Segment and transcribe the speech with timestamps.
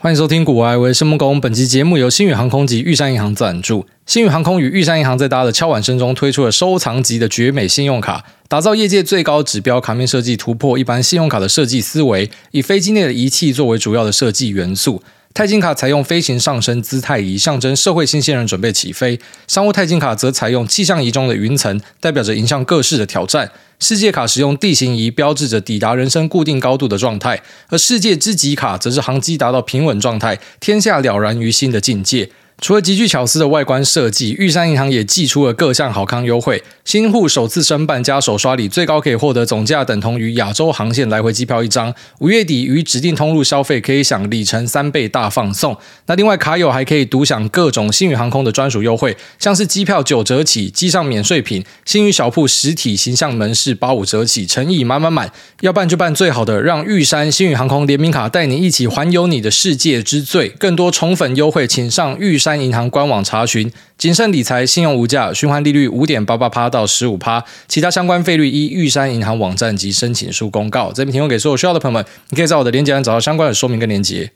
[0.00, 1.38] 欢迎收听《股癌，我是木工》。
[1.40, 3.84] 本期节目由星宇航空及玉山银行赞助。
[4.06, 15.02] 星宇航空与玉山银行在大家的敲碗声中推出了收藏级的绝美信用卡，打造业界最高指标卡面设计，突破一般信用卡的设计思维，以飞机内的仪器作为主要的设计元素。
[15.38, 19.16] 钛金卡采用飞行上升姿态仪，象征社会新鲜人准备起飞；
[19.46, 23.48] 商务钛金卡则采用气象仪中的云层，代表着迎向各式的挑战。
[23.78, 32.28] 世界卡使用地形仪，标志着抵达人生固定高度的状态，而世界之极卡则是航机达到平稳状态，天下了然于心的境界。
[32.60, 36.60] 除了极具巧思的外观设计，玉山银行也祭出了各项好康优惠。
[36.84, 41.94] 新户首次申办加首刷礼，最高可以获得总价等同于亚洲航线来回机票一张。
[42.18, 45.76] 五月底于指定通路消费，可以享里程三倍大放送。
[46.06, 55.30] 那另外卡友还可以独享各种新宇航空的专属优惠，像是机票九折起，机上免税品，新宇小铺实体形象门市八五折起，诚意满满满。
[55.60, 60.48] 要办就办最好的，让玉山新宇航空联名卡带你一起环游你的世界之最。
[60.48, 62.47] 更多宠粉优惠，请上玉山。
[62.48, 70.90] 山银行官网查询，谨慎理财，信用无价，循环利率五点八八趴到十五趴，其他相关费率依玉山银行网站及申请书公告。
[70.90, 74.32] 这边提供给所有需要的朋友们，你可以在我的链接栏找到相关的说明跟链接。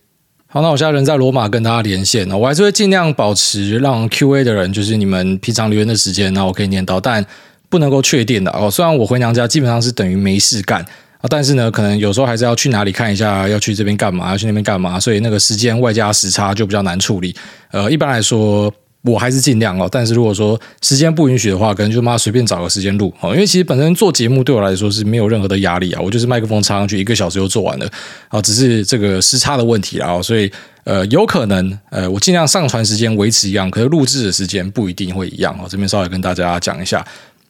[0.47, 7.25] 好，那我现在人在罗马跟大家连线，我还是会尽量保持让 Q&A 的人，就是你们平常留言的时间，那我可以念到，但
[7.71, 8.71] 不能够确定的哦。
[8.71, 10.85] 虽然我回娘家基本上是等于没事干。
[11.23, 17.35] 啊但是呢，可能有时候还是要去哪里看一下，要去这边干嘛，要去那边干嘛，所以那个时间外加时差就比较难处理。
[17.71, 18.71] 呃，一般来说
[19.05, 23.33] 我还是尽量哦，但是如果说时间不允许的话，可能就妈随便找个时间录哦。
[23.35, 27.89] 因为其实本身做节目对我来说是没有任何的压力啊，我就是麦克风插上去，一个小时就做完了
[28.29, 30.51] 啊，只是这个时差的问题啊，所以
[30.85, 35.67] 呃，有可能呃，我尽量上传时间维持一样，可是录制的时间不一定会一样哦。
[35.69, 37.05] 这边稍微跟大家讲一下。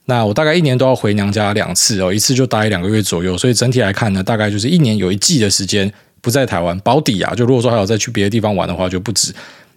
[0.06, 7.32] 那我大概一年都要回娘家两次哦，一次就待两个月左右，所以整体来看呢，大概就是一年有一季的时间不在台湾保底啊。
[7.34, 9.32] 就如果说还有再去别的地方玩的话，就不止。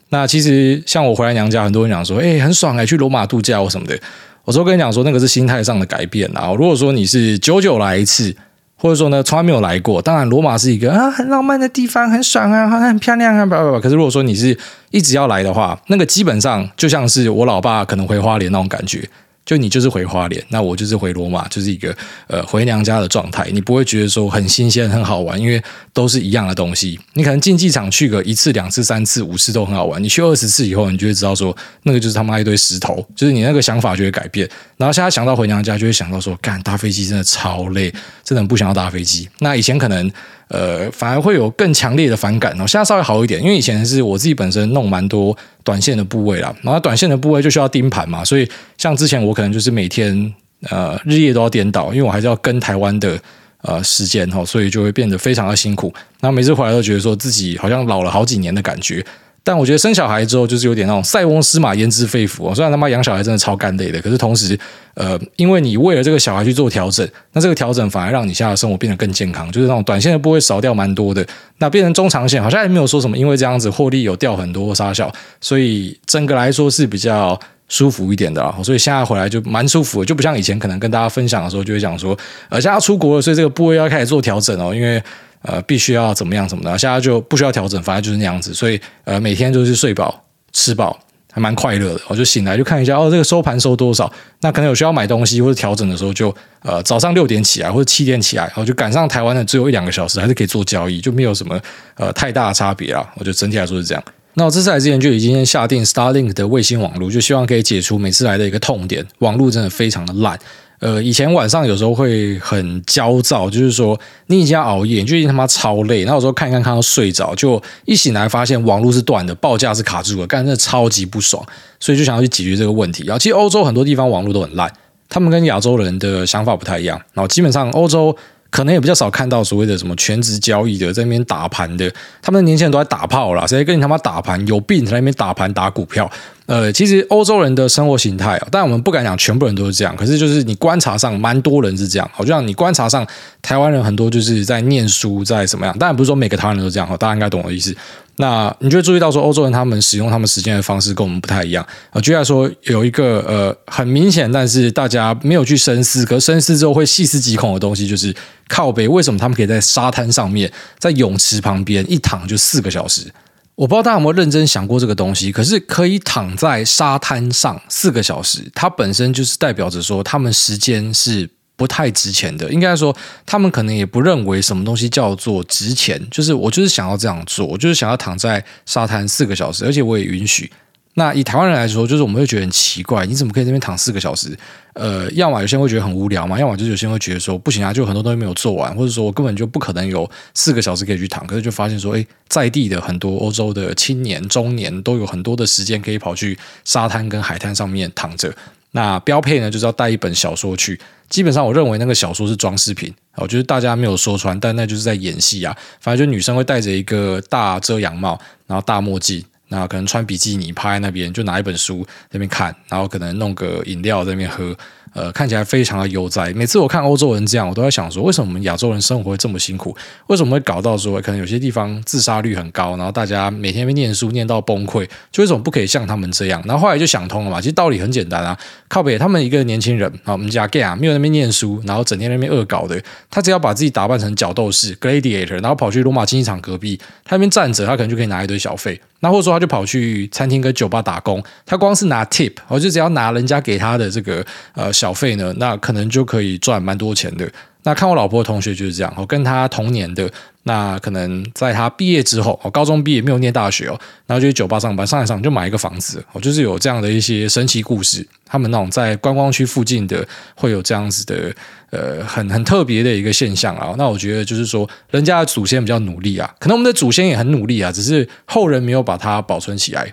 [0.09, 3.95] 那其实像我回来娘家，很多人讲说，哎，很爽哎，去罗马度假或什么的。
[4.43, 6.53] 我说跟你讲说，那个是心态上的改变啊。
[6.57, 8.35] 如果说你是久久来一次，
[8.77, 13.79] 或者说呢从来没有来过，当然罗马是一个啊很浪漫的地方，很爽啊，很漂亮啊，不不不。
[13.79, 14.57] 可是如果说你是
[14.89, 19.07] 一直要来的话，那个基本上就像是我老爸可能回花莲那种感觉。
[19.45, 21.95] 就你就是回花莲，那我就是回罗马，就是一个
[22.27, 23.47] 呃回娘家的状态。
[23.53, 25.61] 你不会觉得说很新鲜、很好玩，因为
[25.93, 26.99] 都是一样的东西。
[27.13, 34.49] 你可能竞技场去个一次、两次、三次、五次都很好玩，你去二十次以后，你就会知道说那个就是他妈一堆石头，就是你那个想法就会改变。
[34.77, 39.29] 然后现在想到回娘家，就会想到说，干搭飞机真的超累，真的不想要搭飞机。
[39.39, 40.11] 那以前可能。
[40.47, 42.67] 呃，反而会有更强烈的反感哦。
[42.67, 48.47] 现在稍微好一点，因为以前是我自己本身弄蛮多短线的部位啦，然后短线的部位就需要盯盘嘛，所以
[48.77, 50.33] 像之前我可能就是每天
[50.69, 53.19] 呃日夜都要颠倒，因为我还是要跟台湾的
[53.61, 55.91] 呃时间哈，所以就会变得非常的辛苦。
[56.21, 59.03] 然后每次回来都觉得说自己好像老了好几年的感觉。
[59.45, 62.51] 但我觉得生小孩之后就是有点那种塞翁失马焉知非福。
[62.55, 64.59] 虽然他妈养小孩真的超干累的，可是同时，
[64.95, 71.23] 呃，因为你为了这个小孩去做调整，那这个调整反而让你现在的生活变得更健康，就是那种短线的部位少掉蛮多的，
[71.59, 77.39] 那变成中长线好像也没有说什么，因为这样子获利有掉很多杀小，所以整个来说是比较
[77.69, 78.43] 舒服一点的。
[78.63, 82.17] 所以现在回来就蛮舒服的，就不像以前可能跟大家分享的时候就会讲说，
[82.49, 84.99] 呃，现在要出国了，所以这个部位要开始做调整哦，因为。
[85.47, 90.99] 呃，必须要怎么样怎么的，现在就不需要调整，反正就是那样子，所以呃，每天就是睡饱吃饱，
[91.31, 92.01] 还蛮快乐的。
[92.07, 94.11] 我就醒来就看一下，哦，这个收盘收多少？
[94.41, 96.33] 那可能有需要买东西或者调整的时候就，
[96.63, 101.59] 呃早上六点起来或者七点起来，然后就赶上台湾的只有一两个小时，还是可以做交易，就没有什么
[101.95, 103.07] 呃太大的差别啦。
[103.15, 104.03] 我觉得整体来说是这样。
[104.37, 110.37] 那我这次来之前就已经下定 Starlink 的卫星网络，就希望可以解除每次来的一个痛点，网络真的非常的烂。
[110.79, 116.01] 呃，以前晚上有时候会很焦躁，就是说你已经要熬夜，就已经他妈超累。
[116.01, 121.43] 然后有时候看一看看到睡着，就一醒来发现网络是断的，报价是卡住了，干真的超级不爽，
[121.79, 123.03] 所以就想要去解决这个问题。
[123.05, 124.71] 然后其实欧洲很多地方网络都很烂，
[125.07, 127.01] 他们跟亚洲人的想法不太一样。
[127.13, 128.15] 然后基本上欧洲
[128.55, 134.47] 可能也比较少看到所谓的什么全职交易的在那边打盘的，他们的年轻人都在打炮啦，谁跟你他妈打盘？
[134.47, 136.09] 有病在那边打盘打股票。
[136.45, 139.93] 呃，其实欧洲人的生活形态啊，但我们不敢讲全部人都是这样。
[139.97, 142.09] 可是就是你观察上，蛮多人是这样。
[142.13, 143.05] 好像你观察上，
[143.41, 145.77] 台湾人很多就是在念书，在什么样？
[145.77, 147.75] 当然不是说每个台湾人都这样，大家应该懂我的意思。
[148.17, 151.65] 那你就会注意到说，欧洲人他们使用他们时间的方式跟我们不太一样。
[151.89, 158.15] 啊，举例说，有一个呃很明显，但是大家没有去深思，可深思之后会细思极恐的东西，就是
[158.47, 158.87] 靠背。
[158.87, 163.11] 为什么他们可以在沙滩上面，在泳池旁边一躺就四个小时？
[163.55, 172.51] 我不知道大家有没有认真想过这个东西，可是可以躺在沙滩上四个小时，它本身就是代表着说他们时间是不太值钱的。
[172.51, 180.51] 应该说，他们可能也不认为什么东西叫做值钱，就是我就是想要这样做，我就是想要躺在沙滩四个小时，而且我也允许。
[180.97, 184.33] 那以台湾人来说，就是我们会觉得很奇怪，你怎么可以在那边躺四个小时？
[184.75, 191.27] 呃，要么有些人会觉得很无聊嘛，要么就是有些人会觉得说不行啊，就很多东西没有做完，或者说我根本就不可能有四个小时可以去躺。
[191.27, 198.33] 可是就发现说，诶，在地的很多欧洲的青年、中年都有很多的时间可以跑去沙滩跟海滩上面躺着。
[198.75, 200.77] 那标配呢，就是要带一本小说去。
[201.07, 205.55] 基本上，我认为那个小说是装饰品，我觉得大家没有说穿，但那就是在演戏啊。
[205.79, 209.23] 反正就女生会戴着一个大遮阳帽，然后大墨镜。
[209.47, 214.53] 那可能穿比基尼趴在那边，就拿一本书在那边看，然后可能弄个饮料在那边喝。
[214.95, 216.31] 呃，看起来非常的悠哉。
[216.33, 219.75] 每次我看欧洲人这样，我都在想说，为什么我们亚洲人生活会这么辛苦？
[220.07, 226.41] 为什么会搞到说，可能有些地方自杀率很高，然后大家每天被念书念到崩溃，就为什么不可以像他们这样？
[226.45, 228.37] 然后后来就想通了嘛，其实道理很简单啊。
[228.69, 232.81] 靠北，他们一个年轻人啊，我们家 gay 啊，没有那边念书，然后整天那边恶搞的，
[233.11, 238.79] 他只要把自己打扮成角斗士 gladiator，然后跑去罗马竞技场隔壁，他那边站着，他可能就可以拿一堆小费。
[239.01, 244.25] 那或者说他就跑去餐厅跟酒吧打工，他光是拿 tip，我就只要拿人家给他的这个
[244.55, 247.27] 呃小小费呢，那可能就可以赚蛮多钱的。
[247.63, 250.07] 那看我老婆的同学就是这样，我跟她同年的，
[250.43, 258.07] 那可能在她毕业之后，哦，高中毕业没有念大学哦，然后就去酒吧上班，上一上就买一个房子，哦，就是有这样的一些神奇故事。
[258.23, 261.33] 他们那种在观光区附近的会有这样子的，
[261.71, 263.73] 呃，很很特别的一个现象啊。
[263.79, 269.91] 那我觉得就是说，人家的祖先比较努力啊，可能我们的祖先也很努力啊，只是后人没有把它保存起来。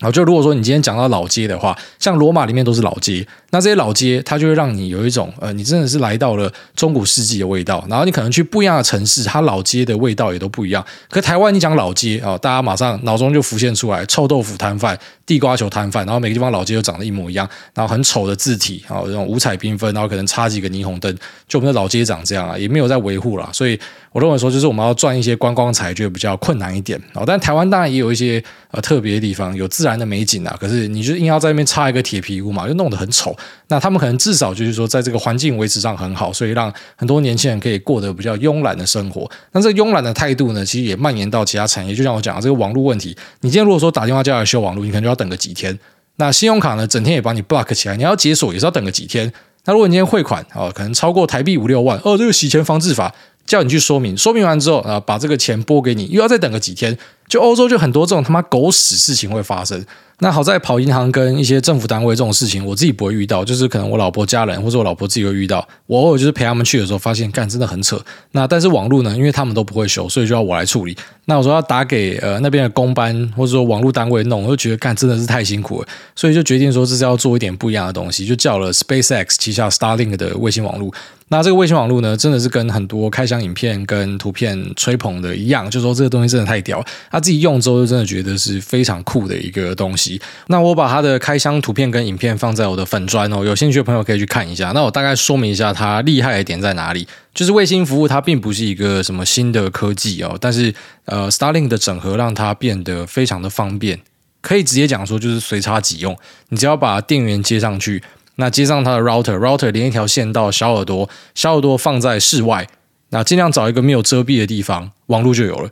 [0.00, 7.84] 然后就如果说你今天讲到老街的话，像罗马里面都是老街，那这些老街它就会让你有一种呃，你真的是来到了中古世纪的味道。
[7.88, 10.84] 然后你可能去不一样的城市，它老街的味道也都不一样。
[11.10, 14.96] 可台湾你讲老街啊，大家马上脑中就浮现出来臭豆腐摊贩、
[15.28, 21.14] 地瓜球摊贩，然后每个地方老街都长得一模一样，然后很丑的字体啊，这种五彩缤纷，然后可能插几个霓虹灯，
[21.46, 23.78] 就我们的老街长这样啊，也没有在维护了，所以。
[24.10, 27.24] 我认为说，就是我们要赚一些观光财，就比较困难一点哦。
[27.26, 30.56] 但台湾当然也有一些呃特别的地方，有自然的美景啊。
[30.58, 33.36] 可是你就硬要在那边插一个铁皮屋嘛，就弄得很丑。
[33.68, 39.30] 那他们可能至少就是说，在这个环境维持上很好，所以让很多年轻人可以过得比较慵懒的生活。
[39.52, 41.94] 那这慵懒的态度呢，其实也蔓延到其他产业。
[41.94, 45.78] 就像我讲的这个网络问题，你今天如果说打电话叫来修网络，你可能就要等个几天。
[46.16, 49.30] 那信用卡呢，整天也把你 block 起来，你要解锁也是要等个几天。
[49.64, 53.12] 那如果你今天汇款哦，可能超过台币五六万，哦，这个洗钱防治法。
[53.46, 56.96] 叫你去说明，说明完之后啊，把这个钱拨给你，又要再等个几天。
[57.28, 59.82] 就欧洲就很多这种他妈狗屎事情会发生。
[60.20, 65.66] 那好在跑银行跟一些政府单位这种事情，我自己不会遇到，就是可能我老婆家人或者我老婆自己会遇到。
[65.86, 68.00] 我偶尔就是陪他们去的时候，发现干真的很扯。
[68.32, 70.96] 那但是网络呢，因为他们都不会修，所以就要我来处理。
[71.26, 80.92] 那我说要打给呃那边的公班或者说网络单位弄，我就觉得干真的是太辛苦了，所以就决定说这是要做一点不一样的东西，就叫了 SpaceX 旗下 Starlink 的卫星网络。
[81.30, 86.82] 那这个卫星网络呢，真的是跟很多开箱影片跟图片吹捧的一样，就说这个东西真的太屌。
[87.10, 90.07] 他自己用之后，就真的觉得是非常酷的一个东西。
[90.46, 94.70] 那我把它的开箱图片跟影片放在我的粉砖哦，有兴趣的朋友可以去看一下。
[94.72, 100.72] 那我大概说明一下它厉害的点在哪里，就是卫星服务它并不是一个什么新的科技哦，但是
[101.06, 103.98] 呃，Starlink 的整合让它变得非常的方便，
[104.40, 106.16] 可以直接讲说就是随插即用，
[106.50, 108.02] 你只要把电源接上去。
[108.40, 112.68] 那接上它的 router，router 连一条线到小耳朵，小耳朵放在室外，
[113.10, 115.68] 那尽量找一个没有遮蔽的地方，网络就有了，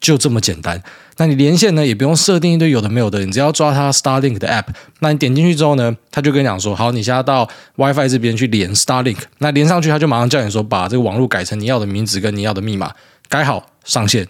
[0.00, 0.82] 就这么简单。
[1.16, 4.66] 那你连线呢，也不用设定一堆有的没有的，你只要抓它 Starlink 的 app，
[5.00, 12.92] 那你点进去之后呢，他就跟你讲说，好，你现在到 WiFi 这边去连 Starlink，那连上去他就马上叫你说，把这个网络改成你要的名字跟你要的密码，
[13.28, 14.26] 改好上线，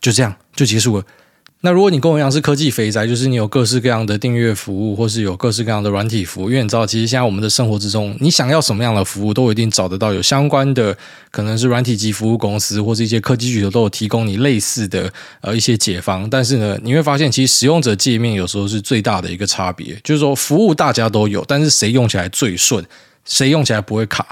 [0.00, 1.04] 就这样就结束了。
[1.60, 10.96] 那如果你跟我一样是科技肥宅，就是你有各式各样的订阅服务，或是有各式各样的软体服务，因为你知道，其实现在我们的生活之中，你想要什么样的服务，都一定找得到有相关的，
[11.32, 16.30] 可能是软体及服务公司，或是一些科技巨头都有提供你类似的呃一些解方。
[16.30, 22.84] 但是呢，你会发现，其实使用者界面有时候是最大的一个差别，就是说服务大家都有，但是谁用起来最顺，
[23.24, 24.24] 谁用起来不会卡。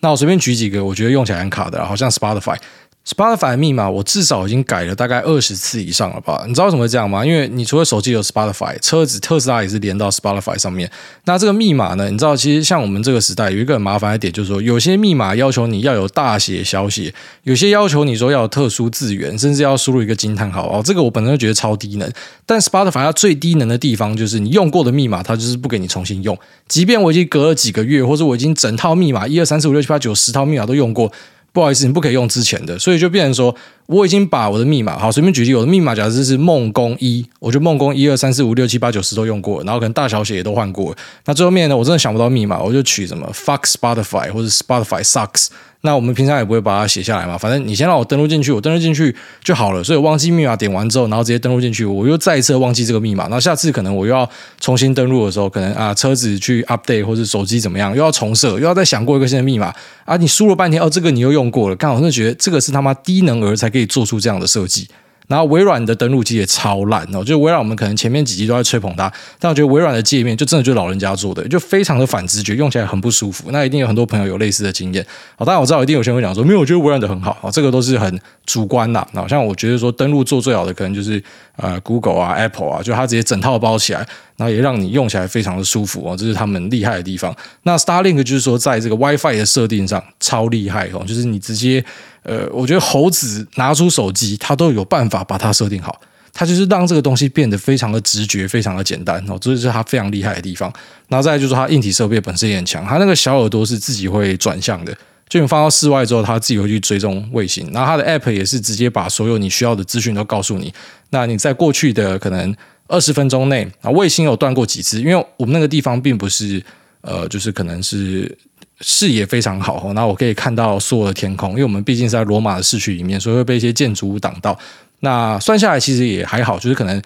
[0.00, 2.56] 那我随便举几个，我觉得用起来很卡的，好像 Spotify。
[3.04, 6.44] Spotify 的密码我至少已经改了大概二十次以上了吧？
[6.46, 7.26] 你知道为什么会这样吗？
[7.26, 10.88] 因为你除了手机有 Spotify，车子特斯拉也是连到 Spotify 上面。
[11.24, 12.08] 那这个密码呢？
[12.08, 20.80] 你知道，其实像我们这个时代有一个很麻烦的点，就是说有些密码要求你要有大写、小写，有些要求你说要有特殊字元，甚至要输入一个惊叹号哦。
[20.84, 22.08] 这个我本身就觉得超低能。
[22.46, 26.38] 但 Spotify 它最低能的地方就是你用过的密码，它就是不给你重新用。
[26.68, 31.10] 即便我已经隔了几个月，或者我已经整套密码一二三四五六七八九十套密码都用过。
[31.52, 33.54] 不好意思，你不可以用之前的，所以就变成说，
[33.92, 40.96] 我已经把我的密码，好，随便举例，我的密码假设是梦工一，我觉得梦工一二三四五六七八九十都用过，然后可能大小写也都换过。
[41.26, 45.48] 那最后面呢，我真的想不到密码，我就取什么 fuck Spotify 或者 Spotify sucks。
[45.84, 49.82] 那我们平常也不会把它写下来嘛，反正你先让我登录进去，我登录进去就好了。
[49.82, 53.24] 所以忘记密码点完之后，然后直接登录进去，我又再一次忘记这个密码。
[53.24, 54.28] 然后下次可能我又要
[54.60, 60.16] 重新登录的时候，可能啊车子去 update 或者手机怎么样，又要重设，又要再想过一个新的密码啊！
[60.16, 64.88] 你输了半天，哦，这个你又用过了，刚好真的觉得这个是他妈低能儿才可以以做出这样的设计。
[65.28, 73.50] 然后微软的登录机也超烂哦，就微软我们可能前面几集都在吹捧它，但我觉得微软的界面就真的就是老人家做的，就非常的反直觉，用起来很不舒服。
[73.50, 75.06] 那一定有很多朋友有类似的经验。
[75.36, 79.08] 好，当然我知道一定有些人会讲说，没有，我觉得微软的很好啊，这个都是很主观的。
[79.12, 81.22] 那像我觉得说登录做最好的可能就是
[81.56, 84.06] 呃 Google 啊、Apple 啊，就它直接整套包起来。
[84.42, 87.32] 然后也让你用起来非常的舒服哦，这是他们厉害的地方。
[87.62, 91.84] 那 Starlink 就是说，在这个 WiFi 的设定上超厉害哦，就是你直接
[92.24, 96.00] 呃，我觉得猴子拿出手机，它都有办法把它设定好，
[96.32, 100.72] 它就是让这个东西变得非常的直觉，非常的简单哦，这是它非常厉害的地方。
[101.06, 104.92] 然后再就是它硬体设备本身也很强，它那个小耳朵是自己会转向的，
[105.32, 107.66] 就你放到室外之后，它自己会去追踪卫星。
[107.72, 110.72] 然后它的 App 也是直接把所有你需要的资讯都告诉你。
[111.10, 112.54] 那你在过去的可能。
[112.88, 116.62] 二十分钟内啊，卫星有断过几次，因为我们那个地方并不是
[117.00, 118.36] 呃，就是可能是
[118.82, 124.58] 视野非常好，然后我可以看到所有的天空，因为我们毕竟是在罗马的市区里面，所以会被一些建筑物挡到。
[125.00, 127.00] 那算下来其实也还好，就是可能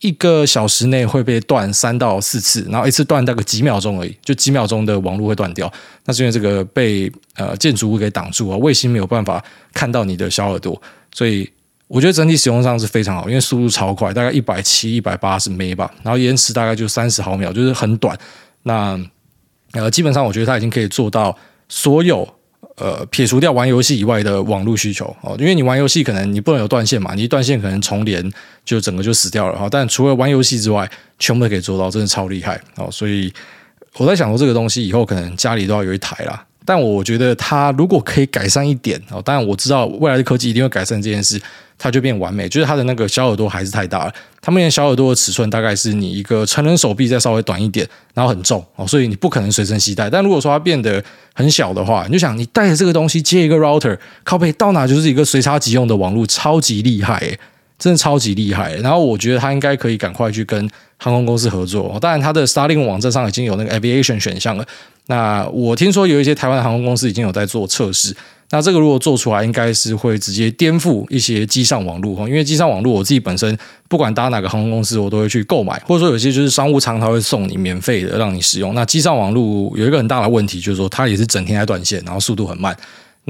[0.00, 5.72] 一个小时内会被断三到四次，然后一次断大概几秒钟而已，就几秒钟的网络会断掉。
[6.04, 9.42] 那是因为这个被呃建筑物给挡住啊，卫星没有办法
[9.72, 10.80] 看到你的小耳朵，
[11.14, 11.50] 所以。
[11.92, 18.16] 我觉得整体使用上是非常好，因为速度超快，大概一百七、一百八十 M 吧，然后延迟大概就三十毫秒，就是很短。
[18.62, 18.96] 那
[19.72, 21.36] 呃，基本上我觉得它已经可以做到
[21.68, 22.32] 所有
[22.80, 28.32] 呃撇除掉玩游戏以外的网络需求哦，因为你玩游戏可能你不能有断线嘛，你一断线可能重连
[28.64, 29.68] 就整个就死掉了哈。
[29.70, 32.88] 但除了玩游戏之外，全部都可以做到，真的超厉害哦。
[32.90, 33.32] 所以
[33.98, 36.44] 我在想说，这个东西以后可能家里都要有一台啦。
[36.70, 41.40] 但我觉得它如果可以改善一点哦，当然我知道未来的科技一定会改善这件事。
[41.82, 44.12] 它就变完美，就是它的那个小耳朵还是太大了。
[44.42, 50.10] 它目前小耳朵的尺寸大概是你一个成人手臂再稍微短一点，然后很重哦，所以你不可能随身携带。
[50.10, 57.38] 但如果说它变得很小的话，你就想你带着这个东西接一个 router，靠背到哪就是一个随插即用的网络，超级厉害，
[57.80, 58.76] 真的超级厉害。
[58.76, 61.98] 然后我觉得它应该可以赶快去跟航空公司合作。
[62.00, 64.64] 当然，它的 Starlink 网站上已经有那个 Aviation 选项了。
[65.06, 68.14] 那我听说有一些台湾的航空公司已经有在做测试。
[68.52, 73.56] 那这个如果做出来，应该是会直接颠覆一些机上网络哈，因为机上网络我自己本身
[73.88, 78.74] 不管搭哪个航空公司，我都会去购买，或者说有些就是商务舱它会送你免费的让你使用。
[78.74, 82.76] 那机上网络有一个很大的问题，就是说它也是整天在断线，然后速度很慢。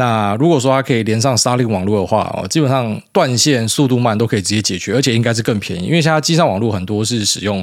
[0.01, 7.63] 那如果说它可以连上 Starlink 网络的话哦，基本上断线、速度慢都可以直接解决，而且应该是更便宜，因为现在机上网络很多是使用。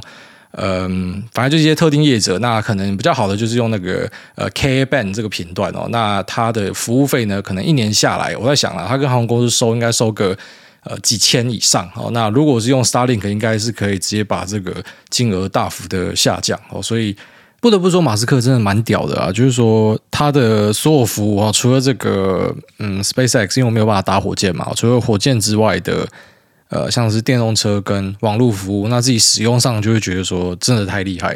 [0.60, 10.36] 嗯，反正就一些特定业者，那可能比较好的就是用那个呃 Ka band 这个频段哦，那它的服务费呢，可能一年下来，我在想了，它跟航空公司收应该收个
[10.84, 12.10] 呃几千以上哦。
[12.12, 14.74] 那如果是用 Starlink，应该是可以直接把这个
[15.10, 16.82] 金额大幅的下降哦。
[16.82, 17.16] 所以
[17.60, 26.08] 不得不说，马斯克真的蛮屌的啊，就是说他的所有服务啊，除了这个嗯 SpaceX，因为我没有办法打火箭嘛，除了火箭之外的。
[26.70, 31.34] 呃，像是电动车跟网络服务，那自己使用上就会觉得说，真的太厉害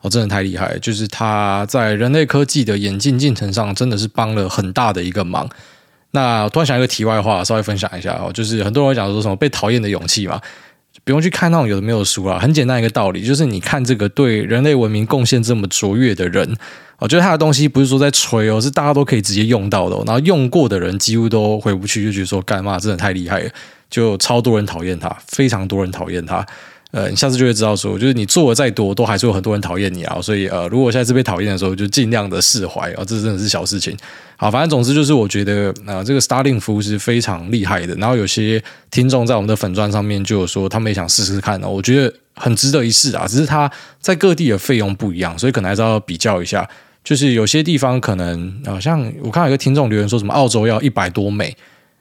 [0.00, 5.46] 哦，真的太厉害，就是他在人类科技的演进进程上，真的是帮了很大的一个忙。
[6.12, 10.40] 那突然想一个题外话，稍微分享一下哦，就是很多人讲说什么被讨厌的勇气嘛，
[11.04, 16.56] 不用去看那种有的没有书啊，很简单一个道理，就是你看这个对人类文明贡献这么卓越的人，
[16.98, 23.50] 我觉得他的东西不是说在吹哦，是大家都可以直接用到的，然后用过的人几乎都回不去，就觉得说干嘛，真的太厉害了。
[23.88, 26.46] 就超多人讨厌他，非常多人讨厌他。
[26.92, 30.20] 呃，你下次就会知道说，就是你做的再多，都还是有很多人讨厌你啊。
[30.20, 33.04] 所以呃，如果下次被讨厌的时候，就尽量的释怀啊。
[33.06, 33.96] 这真的是小事情。
[34.36, 37.94] 好，反正总之就是，我觉得啊、呃，这个 Starling 服务是非常厉害的。
[37.94, 41.68] 然后有些听众在我们的粉钻上面就有说，他们也想试试看呢。
[41.68, 43.24] 我觉得很值得一试啊。
[43.28, 43.70] 只是它
[44.00, 46.68] 在各地的费用不一样，所以可能还是要比较一下。
[47.04, 51.56] 就是有些地方可能，好像我看到有一个听众留言说什么，澳洲要一百多美。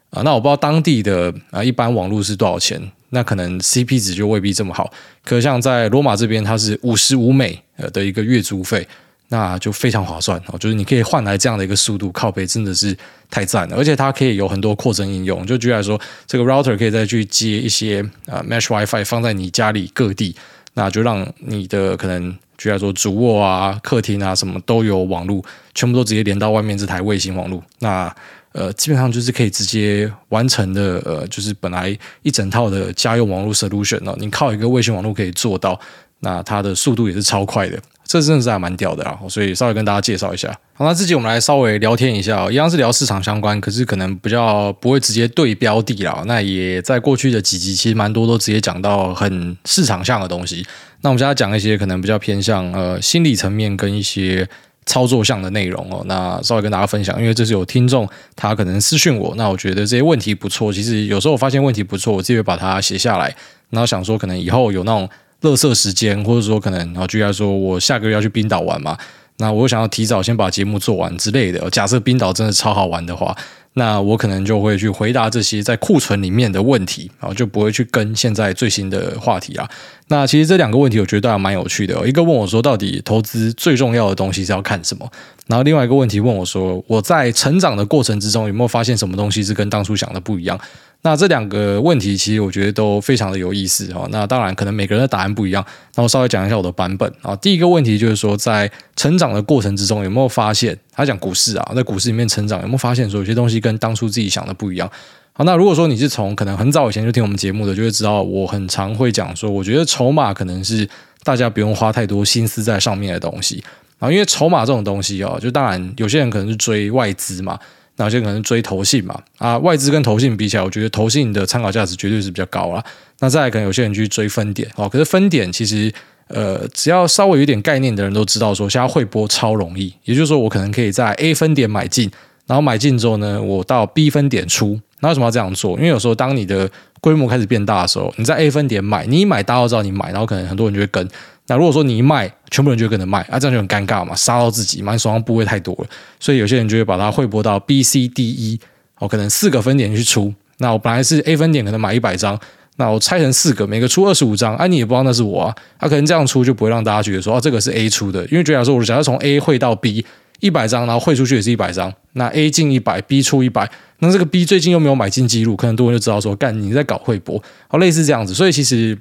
[0.09, 4.91] 啊，那我不知道当地的啊一般网络是多少钱，那可能 CP 值就未必这么好。
[5.23, 8.87] 可像在罗马这边，它是五十五美呃的一个月租费，
[9.29, 10.57] 那就非常划算哦。
[10.57, 12.95] 就是你可以换来这样的一个速度，靠北真的是
[13.29, 13.75] 太赞了。
[13.75, 20.35] 而且它可以有很多扩增应用，就举例来说，这个 router 可以再去接一些啊 Mesh WiFi 放在你家里各地，
[20.73, 27.63] 那就让你的可能举例来说，主卧啊、客厅啊什么都有网络，全部都直接连到外面这台卫星网络。
[27.79, 28.13] 那
[28.51, 35.79] 呃，基本上就是可以直接完成的，呃，就是本来一整套的家用网络 solution 哦，你靠一个卫星网络可以做到，
[36.21, 39.19] 那它的速度也是超快的，这真的是还蛮屌的啊！
[39.29, 40.49] 所以稍微跟大家介绍一下。
[40.73, 46.23] 好，那这集我们来稍微聊天一下哦，一样是聊市场相关，可是可能比较不会直接对标的啦。
[46.25, 50.65] 那也在过去的几集，其实蛮多都直接讲到很市场上的东西。
[51.01, 54.49] 那我们现在讲一些可能比较偏向呃心理层面跟一些。
[54.85, 60.73] 操作项的内容哦，那稍微跟大家分享，因为这是有听众他可能私讯我，那我觉得这些问题不错。
[60.73, 63.35] 其实有时候我发现问题不错，我自己会把它写下来，
[63.69, 65.07] 然后想说可能以后有那种
[65.41, 68.97] 乐色时间，或者说可能然后举例来说，我下个月要去冰岛玩嘛，
[69.37, 71.69] 那我想要提早先把节目做完之类的。
[71.69, 73.35] 假设冰岛真的超好玩的话。
[73.73, 79.69] 那我可能就会去回答这些在库存里面的问题，然后就不会去跟现在最新的话题啊。
[80.07, 82.07] 那其实这两个问题我觉得还蛮有趣的。
[82.07, 85.09] 一个问我说，到底投资最重要的东西是要看什么？
[85.47, 90.59] 然后另外一个问题问我说，我在成长的过程之中有没有发现什么东西是跟当初想的不一样？
[91.01, 94.05] 那这两个问题其实我觉得都非常的有意思哈。
[94.11, 95.65] 那当然可能每个人的答案不一样，
[95.95, 97.33] 那我稍微讲一下我的版本啊。
[97.37, 104.91] 第一个问题就是说，在成长的过程之中有没有发现，他讲股市啊，在股市里面成长有没有发现说有些东西跟当初自己想的不一样？
[105.31, 110.85] 好，那如果说你是从可能很早以前就听我们节目的，就会知道我很常会讲说，我觉得筹码可能是
[111.23, 113.63] 大家不用花太多心思在上面的东西
[113.99, 117.57] 啊，因为筹码这种东西哦，就当然有些人可能是追外资嘛。
[118.05, 122.83] 那些可能追投信嘛，啊，外资跟投信比起来，我觉得投信的参考价值绝对是比较高啦。
[123.19, 125.93] 那再来，可能有些人去追分点哦，可是分点其实，
[126.27, 129.93] 呃，只要稍微有点概念的人都知道，说现在汇波超容易。
[130.05, 132.09] 也就是说，我可能可以在 A 分点买进，
[132.47, 134.79] 然后买进之后呢，我到 B 分点出。
[135.01, 135.77] 那为什么要这样做？
[135.77, 136.69] 因为有时候当你的
[137.01, 141.05] 规模开始变大的时候，你在 A 分点买，你一买大家都知道你买，然后可能很多人就会跟。
[141.49, 145.89] 那如果说你一卖，全部人就会跟着卖，啊，这样就很尴尬嘛，杀到自己嘛，你手上部位太多了，
[146.19, 148.59] 所以有些人就会把它汇拨到 B、C、D、E，
[148.99, 150.31] 哦，可能四个分点去出。
[150.59, 152.39] 那我本来是 A 分点，可能买一百张，
[152.75, 160.05] 那我拆成四个，每个出二十五张，啊，你也不知道那是我啊，啊，可能这样出就不会让大家觉得说，哦，这个是 A 出的，因为举例来说，我假设从 A 汇到 B
[160.41, 163.67] 一百张，然后汇出去也是一百张，那 A 进一百，B 出一百，
[163.99, 168.95] 那这个 B 最近又没有买进记录，可能多人就知道说，干你在搞汇拨，好，类似这样子，所以其实。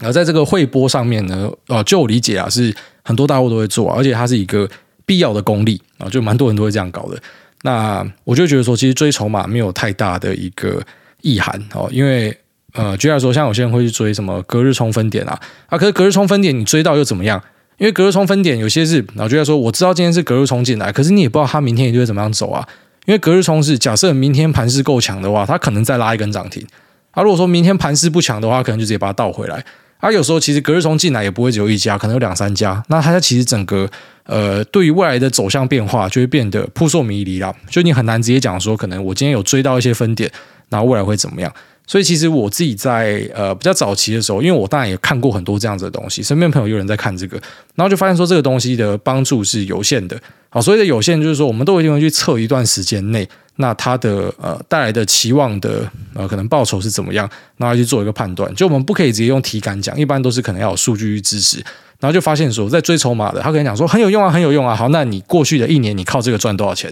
[0.00, 4.68] 而在这个汇波上面呢，呃，就我理解啊，是很多大户都会做，而且它是一个
[5.04, 7.16] 必要的功力啊，就蛮多人都会这样搞的。
[7.62, 10.82] 那我就觉得说，其实追筹码没有太大的一个
[11.22, 12.36] 意涵哦，因为
[12.74, 17.42] 呃，举例说，像有些人会去追什么隔日冲分点啊，啊，可是隔日冲分点你追到又怎么样？
[17.78, 22.66] 因为隔日冲分点有些是，然后举例说，我知道今天是隔日冲进来，可是你也不知道它明天一定会怎么样走啊，
[23.06, 26.66] 因为隔日冲是假设明天盘势够强的话，它可能再拉一根涨停。
[27.16, 29.64] 啊，如果说明天盘势不强的话，可能就直接把它倒回来。
[29.96, 32.82] 啊，有时候其实隔日冲进来也不会只有一家，可能有两三家。
[32.88, 33.88] 那它其实整个
[34.24, 37.50] 呃，对于未来的走向变化就会变得扑朔迷离了。
[37.70, 40.30] 就你很难直接讲说，可能我今天有追到一些分点，
[40.68, 41.50] 然后未来会怎么样？
[41.86, 47.40] 所以其实我自己在呃比较早期的时候，因为我当然也看过很多这样子的东西，身边朋友有人在看这个，
[47.74, 50.20] 然后就发现说这个东西的帮助是有限的。
[50.56, 58.52] 啊，所以的有限就是说，我们都一定会去测一段时间内，那它的呃带来的期望的呃可能报酬是怎么样，然后去做一个判断。
[58.54, 61.58] 就我们不可以直接用体感讲，一般都是可能要有数据去支持。
[62.00, 64.74] 然后就发现说，在追筹码的，他可能讲说很有用啊，很有用啊。
[64.74, 66.90] 好，那你过去的一年你靠这个赚多少钱？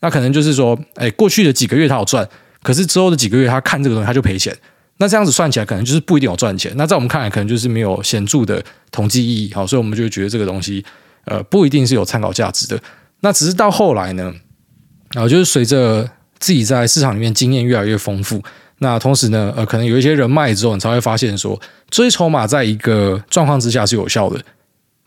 [0.00, 2.26] 那可能就是说，哎，过去的几个月他有赚。
[2.62, 4.56] 可是之后的几个月，他看这个东西他就赔钱，
[4.96, 6.72] 那这样子算起来，可能就是不一定有赚钱。
[6.76, 9.52] 那在我们看来，可能就是没有显著的统计意义。
[9.52, 10.82] 好，所以我们就觉得这个东西，
[11.24, 12.80] 呃，不一定是有参考价值的。
[13.22, 14.34] 那只是到后来呢，
[15.14, 18.42] 然后就是随着自己在市场里面经验越来越丰富，
[18.78, 24.44] 那同时呢，呃，可能有一些人脉之后，你才会发现说，追筹码在一个状况之下是有效的，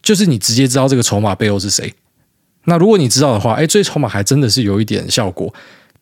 [0.02, 1.94] 就是你直接知道这个筹码背后是谁。
[2.66, 5.54] 那如果你知道的话，哎，追筹码还真的是有一点效果。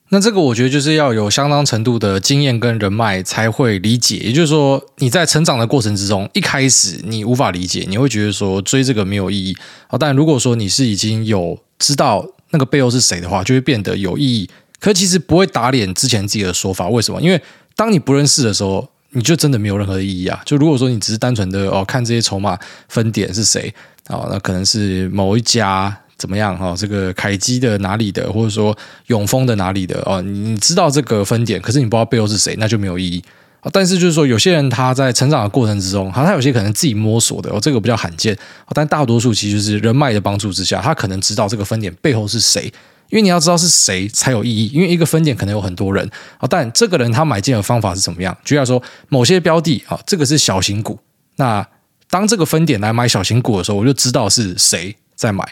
[0.10, 9.58] 那这个我觉得就是要有相当程度的经验跟人脉才会理解，也就是说你在成长的过程之中，一开始你无法理解，你会觉得说追这个没有意义。
[9.88, 14.50] 好，但如果说你是已经有知道那个背后是谁的话，就会变得有意义。
[14.80, 17.22] 可其实不会打脸之前自己的说法，为什么？
[17.22, 17.42] 因为
[17.76, 20.42] 当你不认识的时候，你就真的没有任何意义啊。
[20.46, 23.74] 就如果说你只是单纯的哦看这些筹码分点是谁
[24.08, 26.00] 啊，那可能是某一家。
[26.16, 26.74] 怎么样哈？
[26.78, 30.22] 这个凯基的哪里的，或者说永丰的哪里的哦？
[30.22, 33.22] 你知道这个分点，可是你不知道背后是谁，那就没有意义。
[33.72, 38.38] 但是就是说，有些人他在成长的过程之中，他他有些可能自己摸索的哦，这个比较罕见。
[38.74, 42.72] 但大多数其实就是人脉的帮助之下，他可能知道这个分点背后是谁。
[43.10, 46.48] 因为你要知道是谁才有意义，因为一个分点可能有很多人啊。
[46.50, 48.36] 但这个人他买进的方法是怎么样？
[48.44, 51.00] 举例来说，某些标的啊，这个是小型股，
[51.36, 51.66] 那。
[52.10, 55.44] 当这个分点来买小型股的时候，我就知道是谁在买，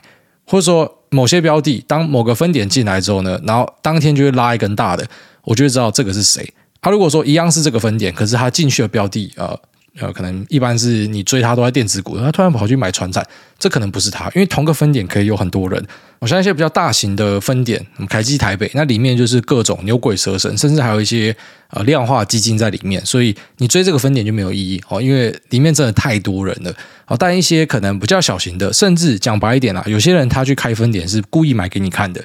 [0.45, 5.04] 或者说某些标的，当某个分点进来之后呢，然后当天就会拉一根大的，
[5.43, 6.54] 我就会知道这个是谁。
[6.82, 9.58] 他、如果说一样是这个分点，可是他进去的标的，呃。
[10.00, 13.28] 呃，可能一般是你追他都在电子股，他突然跑去买船产，
[13.60, 15.86] 这可能不是他，因为同个分点可以有很多人。
[16.20, 21.36] 我像一些比较大型的分点，凯基台北，那里面就是各种牛鬼蛇神，甚至还有一些
[21.72, 26.74] 呃量化基金在里面，所以你追这个分点就没有意义哦，因为里面真的太多人了。
[27.04, 32.24] 好，但一些可能比较小型的，甚至讲白一点啦，有些人他去开分点是故意买给你看的。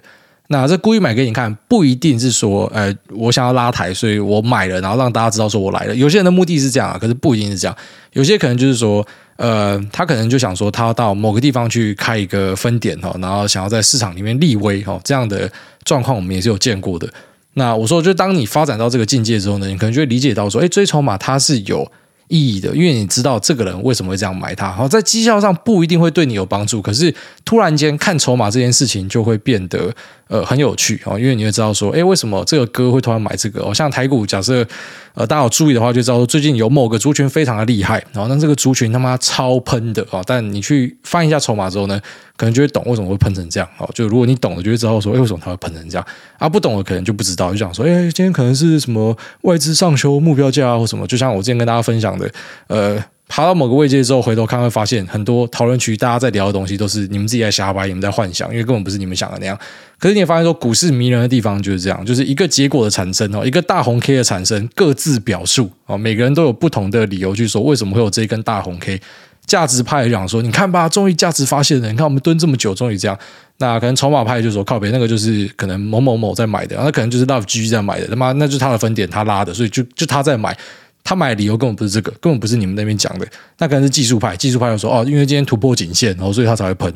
[0.48, 5.94] 那这故意买给你看，不一定是说，呃，我想要拉抬，所以我买了，然后让大家知道说我来了。
[5.94, 7.76] 有些人的目的是这样啊，可是不一定是这样。
[8.12, 9.06] 有些可能就是说，
[9.36, 15.50] 呃，他可能就想说，他要到某个地方去开一个分点哈，然后想要在市场里面立威哈，这样的
[15.84, 17.08] 状况我们也是有见过的。
[17.54, 21.90] 那我说，就当你发展到这个境界之后呢，你可能就会理解到说，哎，追筹码它是有。
[22.28, 29.94] 意义的，因为你知道这个人为什么会这样买它，好，在绩效上不一定会对你有帮助，可是突然间看筹码这件事情就会变得
[30.28, 33.62] 呃很有趣哦，因为你会知道说，哎，为什么这个哥会突然买这个？
[33.62, 34.66] 哦，像台股，假设
[35.14, 42.00] 呃大家有注意的话，就知道最近有某个族群非常的厉害，然后那这个族群他妈超喷的啊，但你去翻一下筹码之后呢，
[42.36, 43.88] 可能就会懂为什么会喷成这样哦。
[43.94, 46.06] 就如果你懂了，就会知道说，哎，为什么他会喷成这样
[46.38, 46.48] 啊？
[46.48, 52.30] 不懂的可能就不知道，就想说，哎，今天可能是什么外资上修目标价啊，或什么，就像我之前跟大家分享的，
[52.68, 53.04] 呃。
[53.28, 59.58] 爬到某个位阶之后，回头看会发现很多讨论区大家在聊的东西都是你们自己在瞎掰，你们在幻想，因为根本不是你们想的那样。
[59.98, 69.00] 可是你也发现说，股市迷人的地方就是这样，就是一个结果的产生哦，一个大红 K 的产生，各自表述哦，每个人都有不同的理由去说为什么会有这一根大红 K。
[69.44, 73.18] 价值派讲说，你看吧，终于价值发现了，你看我们蹲这么久，终于这样。
[73.58, 80.56] 那可能筹码派就说靠北，那个就是可能某某某在买的，那可能就是 Love G 在买的，他妈那就是他的分点，他拉的，所以就就他在买。
[81.06, 83.26] 他买的理由根本不是这个，根本不是你们那边讲的，
[83.58, 84.36] 那可能是技术派。
[84.36, 86.92] 技术派就说哦，因为今天突破颈线，然后所以他才会喷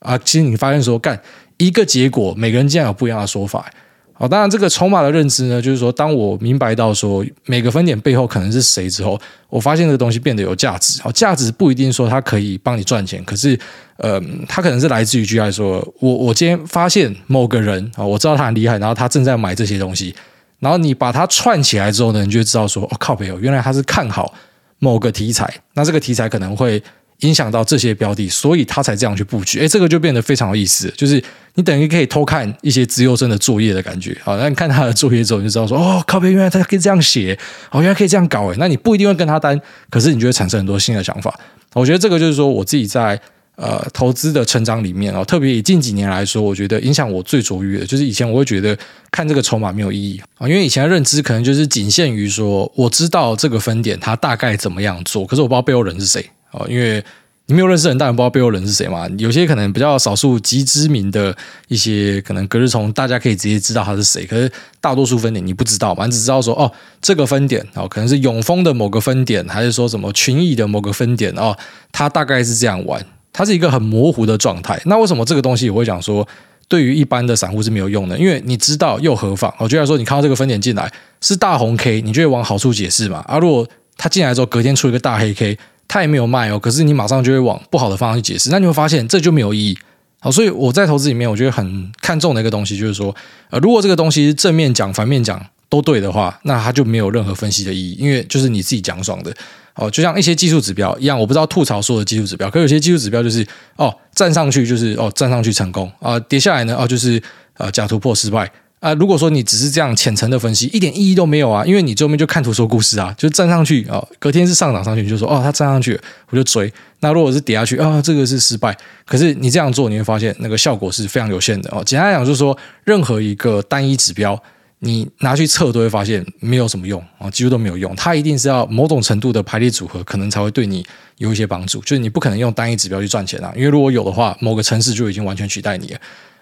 [0.00, 0.18] 啊。
[0.18, 1.18] 其实你发现说，干
[1.58, 3.70] 一个结果，每个人竟然有不一样的说法。
[4.14, 11.00] 好，当然这个筹码的认知呢，就是说，当我明白到说每个分点背后可能是谁之后，我发现这个东西变得有价值。
[11.00, 13.58] 好，价值不一定说它可以帮你赚钱，可是
[13.96, 20.14] 呃，它可能是来自于，举例来说，我我今天发现某个人啊，我知道他很厉害，然后他正在买这些东西。
[20.62, 24.32] 然后你把它串起来之后呢，你就会知道说，哦靠北哦，原来他是看好
[24.78, 26.80] 某个题材，那这个题材可能会
[27.22, 29.58] 影响到这些标的，所以他才这样去布局。
[29.58, 31.20] 诶，这个就变得非常有意思，就是
[31.56, 34.16] 你等于可以偷看一些资优生的作业的感觉。
[34.22, 37.36] 好，那你看他的作业之后，你就知道说，哦靠北，原来他可以这样写，
[37.72, 38.56] 哦原来可以这样搞诶。
[38.60, 41.36] 那你不一定会跟他单，可是你就会产生很多新的想法。
[41.74, 43.20] 我觉得这个就是说我自己在。
[43.56, 48.76] 呃，投资的成长里面哦，特别以近几年来说，我觉得影响我最卓越的，就是以前我会觉得
[49.10, 57.04] 看这个筹码没有意义啊，因为以前的认知可能就是仅限于说，我知道这个分点它大概怎么样做，可是我不知道背后人是谁啊，因为
[57.46, 59.06] 你没有认识人，当然不知道背后人是谁嘛。
[59.18, 61.36] 有些可能比较少数极知名的
[61.68, 71.54] 一些可能隔日从，大家可以直接知道他是谁，可是大多数分点你不知道嘛，你只知道说哦，这个分点哦，可能是永丰的某个分点，还是说什么群益的某个分点哦，
[71.90, 73.04] 它大概是这样玩。
[73.32, 76.26] 它是一个很模糊的状态，那为什么这个东西我会讲说，
[76.68, 78.18] 对于一般的散户是没有用的？
[78.18, 79.52] 因为你知道又何妨？
[79.58, 83.24] 我觉得说你看到这个分点进来是大红 K，你就会往好处解释嘛。
[83.26, 83.66] 啊，如果
[83.96, 89.78] 它进来之后隔天出一个大黑 K，它也没有卖哦，可是你马上就会往不好的方向去解释，那你会发现这就没有意义。
[90.20, 93.14] 好，所以我在投资里面，我觉得很看重的一个东西就是说，
[93.50, 99.34] 呃，如果这个东西正面讲、反面讲都对的话，那它就没有任何分析的意义，因为就是你自己讲爽的。
[99.74, 107.22] 哦，就像一些技术指标一样，我不知道吐槽说的技术指标，可有些技术指标就是哦，站上去就是哦，站上去成功啊，跌下来呢哦，就是
[107.56, 108.92] 呃假突破失败啊。
[108.94, 116.70] 如果说你只是这样浅层的分析，一点意义都没有啊，因为你最后面就看图说故事啊，就站上去啊，隔天是上涨上去，你就说哦，它站上去我就追。
[117.00, 118.76] 那如果是跌下去啊，这个是失败。
[119.06, 121.82] 可是你这样做，你会发现那个效果是非常有限的哦。
[121.82, 124.40] 简单来讲，就是说任何一个单一指标。
[124.84, 127.94] 你拿去测都会发现没有什么用啊，几乎都没有用。
[127.94, 130.84] 它一定是要某种程度的排列组合，可能才会对你
[131.18, 131.80] 有一些帮助。
[131.82, 136.00] 就是你不可能用单一指标去赚钱啊，因为如果有的话，某个城市就已经完全取代你了。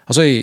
[0.09, 0.41] 所以，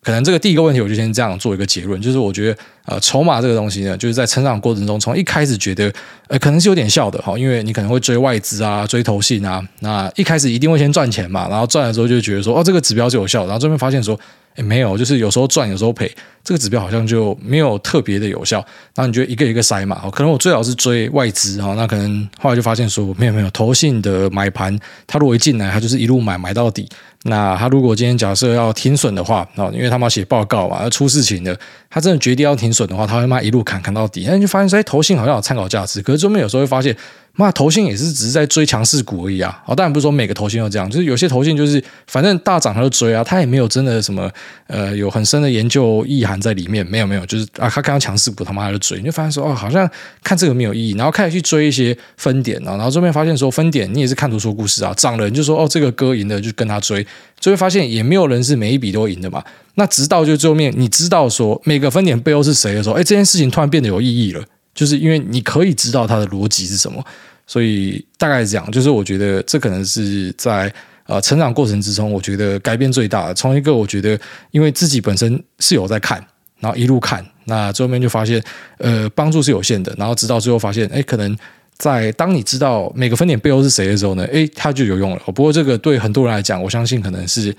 [0.00, 5.92] 可能这个第一个问题，我就先这样做一个结论，就是我觉得呃，筹码这个东西呢，就是在成长过程中，从一开始觉得
[6.28, 14.16] 呃，可能是有点效的哈，因为你可能会追外资啊，追投信啊，那一开始一定会先赚钱嘛，然后赚了之后就觉得说哦，这个指标是有效，然后这边发现说。
[14.56, 16.10] 诶，没有，就是有时候赚，有时候赔，
[16.42, 18.58] 这个指标好像就没有特别的有效。
[18.94, 26.88] 然后你就一个一个筛嘛，可能我最好是追外资哈，那可能后来就发现说，没有没有，投信的买盘，他如果一进来，他就是一路买买到底。
[27.24, 31.56] 那他如果今天假设要停损的话，啊，因为他们要写报告嘛，要出事情的，
[31.90, 34.24] 他真的决定要停损的话，他会卖一路砍砍到底。
[34.26, 36.96] 那你就发现说，哎，投信好像有参考价值，可是后面有时候会发现，
[37.36, 39.62] 那投信也是只是在追强势股而已啊！
[39.66, 44.30] 哦，当然不是说每个投信都这样，就是有些投信就是反正大涨他就追啊，他也没有真的什么
[44.66, 49.88] 呃有很深的研究意涵在里面，没有没有，就是啊他看到强势股他妈他就追，你就发现说哦好像
[50.22, 57.06] 看这个没有意义，然后开始去追一些分点啊，然后这边发现说分点你也是看图说故事啊，涨了你就说哦这个哥赢了就跟他追，
[57.38, 59.42] 就会发现也没有人是每一笔都赢的嘛。
[59.76, 67.04] 那直到就最后面你知道说每个分点背后是谁的时候，哎这件事情突然变得有意义了，就是因为你可以知道它的逻辑是什么。
[67.46, 70.72] 所以大概是这样，就是我觉得这可能是在
[71.06, 73.34] 呃成长过程之中，我觉得改变最大的。
[73.34, 74.16] 从一个我觉得，
[74.52, 76.24] 因为自己本身是有在看，
[76.60, 78.40] 然后一路看，那最后面就发现，
[78.78, 79.92] 呃，帮助是有限的。
[79.98, 81.36] 然后直到最后发现，哎，可能
[81.76, 85.20] 在当你知道每个分点背后是谁的时候呢，哎，它就有用了。
[85.34, 87.52] 不过这个对很多人来讲，我相信可能是，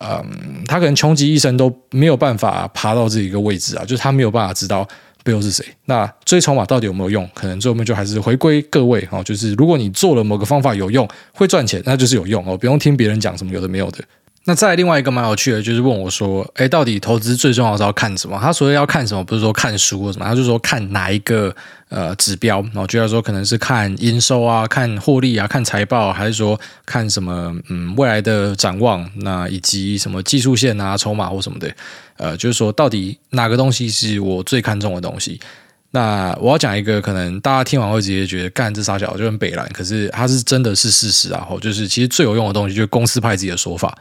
[0.00, 4.84] 嗯，他可能穷极一生都没有办法爬到这一个位置啊，就是他没有办法知道。
[5.22, 5.64] 背后是谁？
[5.84, 7.28] 那追筹码到底有没有用？
[7.34, 13.98] 可能最后面就还是回归各位哦，就是如果你做了某个方法有用，会赚钱，那就是有用哦，不用听别人讲什么有的没有的。
[14.48, 21.54] 那再另外一个蛮有趣的，就是问我说：“哎，到底投资最重要是要看什么？”他所谓要看什么，不是说看书或什么，他就说看哪一个
[21.90, 22.62] 呃指标。
[22.72, 29.06] 然后就要说可能是看营收啊、看获利啊、看财报，还是说看什么嗯未来的展望？
[29.16, 31.70] 那以及什么技术线啊、筹码或什么的。
[32.16, 35.38] 呃，就是说到底哪个东西是我最看重的东西？
[35.90, 41.46] 那我要讲一个，可能大家听完会直接觉得干这傻小就很北蓝，可是它是真的是事实啊！
[41.60, 43.94] 就是其实最有用的东西就是公司派自己的说法。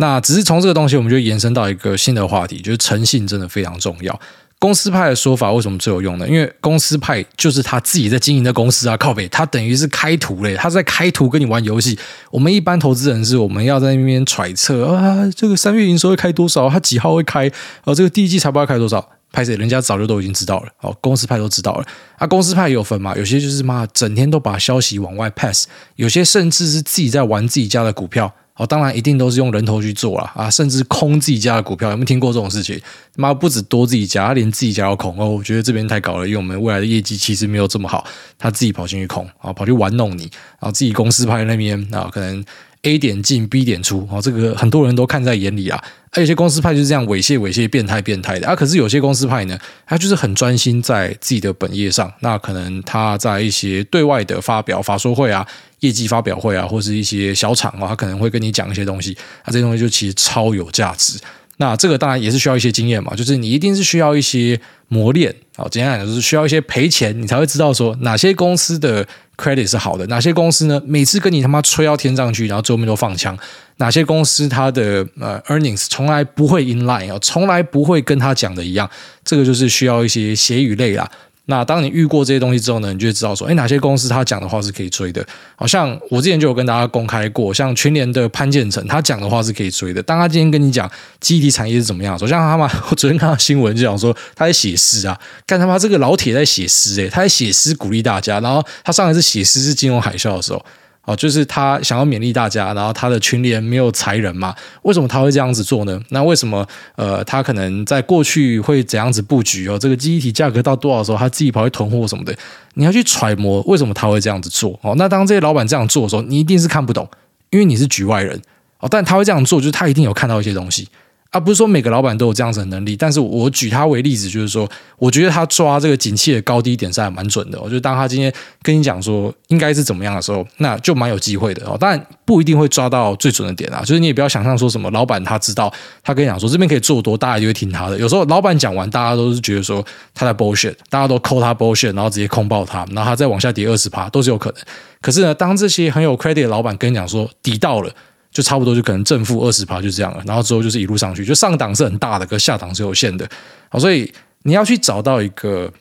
[0.00, 4.18] 那只是从这个东西，我们就延伸到一个新的话题，就是诚信真的非常重要。
[4.58, 6.26] 公司派的说法为什么最有用呢？
[6.26, 11.98] 因为公司派就是他自己在经营的公司啊，靠北，他等于是开图嘞，他在开图跟你玩游戏。
[12.30, 17.50] 我们一般投资人是我们要在那边揣测啊，这个三月营收会开多少，他几号会开，
[17.84, 21.84] 哦，这个第一季财报会开多少，拍谁人家早就都已经知道了，哦，公司派都知道了。
[22.16, 28.30] 啊，公司派也有分嘛，有些就是妈整天都把消息往外 pass，有些甚至是自己在玩自己家的股票。
[28.60, 32.78] 哦，当然一定都是用人头去做了啊，甚至空自己家的股票，有没有听过这种事情？
[33.16, 35.26] 妈不止多自己家，连自己家都空哦。
[35.30, 38.04] 我觉得这边太搞了，因为我们未来的业绩其实没有这么好，
[38.38, 40.24] 他自己跑进去空啊，跑去玩弄你，
[40.60, 42.44] 然后自己公司派那边啊，可能
[42.82, 45.82] A 点进 B 点出哦，这个很多人都看在眼里啊。
[46.12, 48.56] 还有些公司派就是这样猥亵猥亵、变态变态的啊。
[48.56, 55.46] 可是有些公司派呢，他就是很专心在自己的本业上，那可能他在一些对外的发表、法说会啊。
[55.80, 59.16] 业绩发表会啊，或是一些小厂啊，他可能会跟你讲一些东西，
[59.46, 61.18] 那这些东西就其实超有价值。
[61.60, 65.68] 那这个当然也是需要一些经验嘛，就是你一定是需要一些磨练啊。
[65.70, 73.38] 简单讲，就是需要一些赔钱，你才会知道说哪些公司的 credit 是好的，哪些公司呢，每次跟你他妈吹到天上去，然后最后面都放枪。
[73.76, 78.88] 哪些公司它的呃 earnings 从来不会 in line 啊，从来不会跟他讲的一样。
[79.22, 81.10] 这个就是需要一些血与泪啦。
[81.50, 85.22] 那当你遇过这些东西之后呢，你就会知道说，哎，哪些公司他讲的话是可以追的。
[85.56, 90.02] 好像我之前就有跟大家公开过，像群联的潘建成，他讲的话是可以追的。
[90.02, 98.40] 当他今天跟你讲基地产业是怎么样，首像他妈， 我昨天看到新闻就讲说他在写诗啊，干他妈这个老铁在写诗诶，他在写诗鼓励大家。
[98.40, 100.64] 然后他上一次写诗是金融海啸的时候。
[101.06, 104.54] 哦，就是他想要勉励大家，然后他的群联没有裁人嘛？
[104.82, 106.00] 为什么他会这样子做呢？
[106.10, 109.78] 那为什么呃，他可能在过去会怎样子布局哦？
[109.78, 112.36] 这个记忆体价格到多少时候，他自己跑去囤货什么的？
[112.74, 114.94] 你要去揣摩为什么他会这样子做哦？
[114.96, 117.08] 那当这些老板这样做的时候，你一定是看不懂，
[117.48, 118.40] 因为你是局外人
[118.78, 118.88] 哦。
[118.90, 120.86] 但他会这样做，就是他一定有看到一些东西。
[121.30, 127.60] 啊，不是说每个老板都有这样子的能力，但是我举他为例子，就是说，我觉得他抓这个景气的高低点是还蛮准的。
[127.60, 131.76] 我觉得当他今天跟你讲说应该是怎么样的时候，那就蛮有机会的哦。
[131.78, 137.96] 当然不一定会抓到最准的点啊，就是你也不要想象说什么老板他知道，他跟你讲说这边可以做多，大家就会听他的。
[137.96, 144.60] 有时候老板讲完，大家都是觉得说他在 bullshit，大家都扣他 bullshit，然后直接空爆他，然后他再往下跌二十趴都是有可能。
[145.00, 147.92] 可是呢，当这些很有 credit 的老板跟你讲说底到了。
[148.32, 153.28] 就差不多就可能正负二十趴就这样了，然后之后就是一路上去，就上档是很大的，可下档是有限的。
[153.68, 154.12] 好，所以
[154.44, 155.72] 你要去找到一个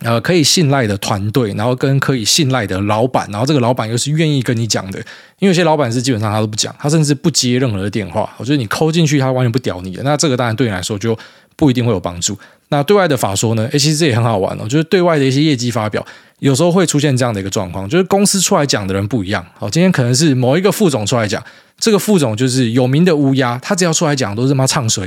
[0.00, 4.98] 呃可以信赖的团队，然后跟可以信赖的老板，然后这个老板又是愿意跟你讲的，
[5.38, 8.32] 因为有些老板是基本上他都不讲，他甚至不接任何的电话。
[8.38, 11.18] 我觉得你抠进去，他完全不屌你的，那这个当然对你来说就
[11.56, 12.38] 不一定会有帮助。
[12.68, 13.68] 那对外的法说呢？
[13.72, 16.04] 诶，其实这也很好玩哦，就是对外的一些业绩发表，
[16.42, 19.46] 有时候会出现这样的一个状况，就是公司出来讲的人不一样。
[19.56, 21.40] 好，今天可能是某一个副总出来讲，
[21.78, 25.04] 这个副总就是有名的乌鸦，他只要出来讲都是他妈唱衰，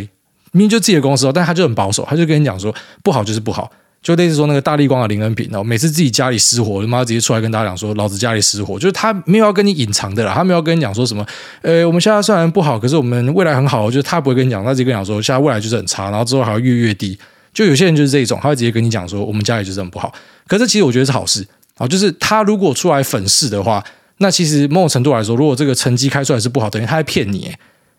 [0.54, 3.69] 明明就自己的公司哦，但他就很保守，他就跟你讲说不好就是不好，
[4.02, 11.26] 就类似说那个大立光的林恩平哦，每次自己家里失火，他妈直接出来跟大家讲说老子家里失火，就是他没有要跟你隐藏的啦，他没有跟你讲说什么，
[11.63, 17.19] 呃，我们现在虽然不好，可是我们未来很好，就是他不会跟你讲，他直接跟你讲说现在未来就是很差，然后之后还要越越低。
[17.55, 20.13] 就有些人就是这种，他会直接跟你讲说，我们家里就是很不好。
[20.45, 21.43] 可是其实我觉得是好事，
[21.77, 23.83] 啊，就是他如果出来粉饰的话，
[24.17, 27.51] 那其实某种程度来说，如果这个成绩开出来是不好，等于他在骗你，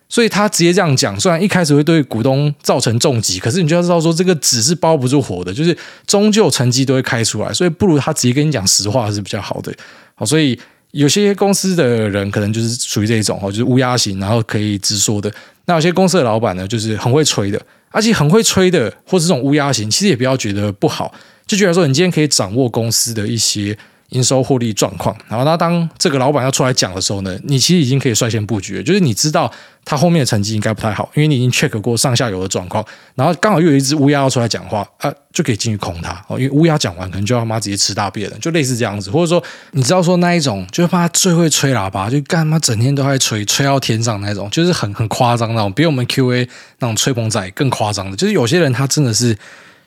[0.09, 9.75] 所以他直接这样讲，虽然一开始会对股东造成重击，可是你就要知道说这个纸是包不住火的，就是终究成绩都会开出来，所以不如他直接跟你讲实话是比较好的。
[10.15, 10.59] 好，所以
[10.93, 15.33] 有些公司的人可能就是属于这一种哦，就是乌鸦型，然后可以直说的。
[15.67, 17.61] 那有些公司的老板呢，就是很会吹的，
[17.91, 21.15] 而且很会吹的，或是这种乌鸦型，其实也不要觉得不好，
[21.47, 23.77] 就觉得说你今天可以掌握公司的一些。
[24.11, 29.53] 营收获利状况，然后那当这个老板要出来讲的时候呢，你其实已经可以率先布局了，就是你知道
[29.85, 39.43] 他后面的成绩应该不太好，因为你已经 check 过上下游的状况，然后刚好又有一只乌鸦要出来讲话啊，就可以进去空它哦，因为乌鸦讲完可能就要他妈直接吃大便了，就类似这样子，或者说
[39.73, 49.37] 你知道说那一种，就是他最会吹喇叭，就干嘛整天都在吹，吹到天上那种，就是很很夸张那种，比我们 QA 那种吹捧仔更夸张的，就是有些人他真的是。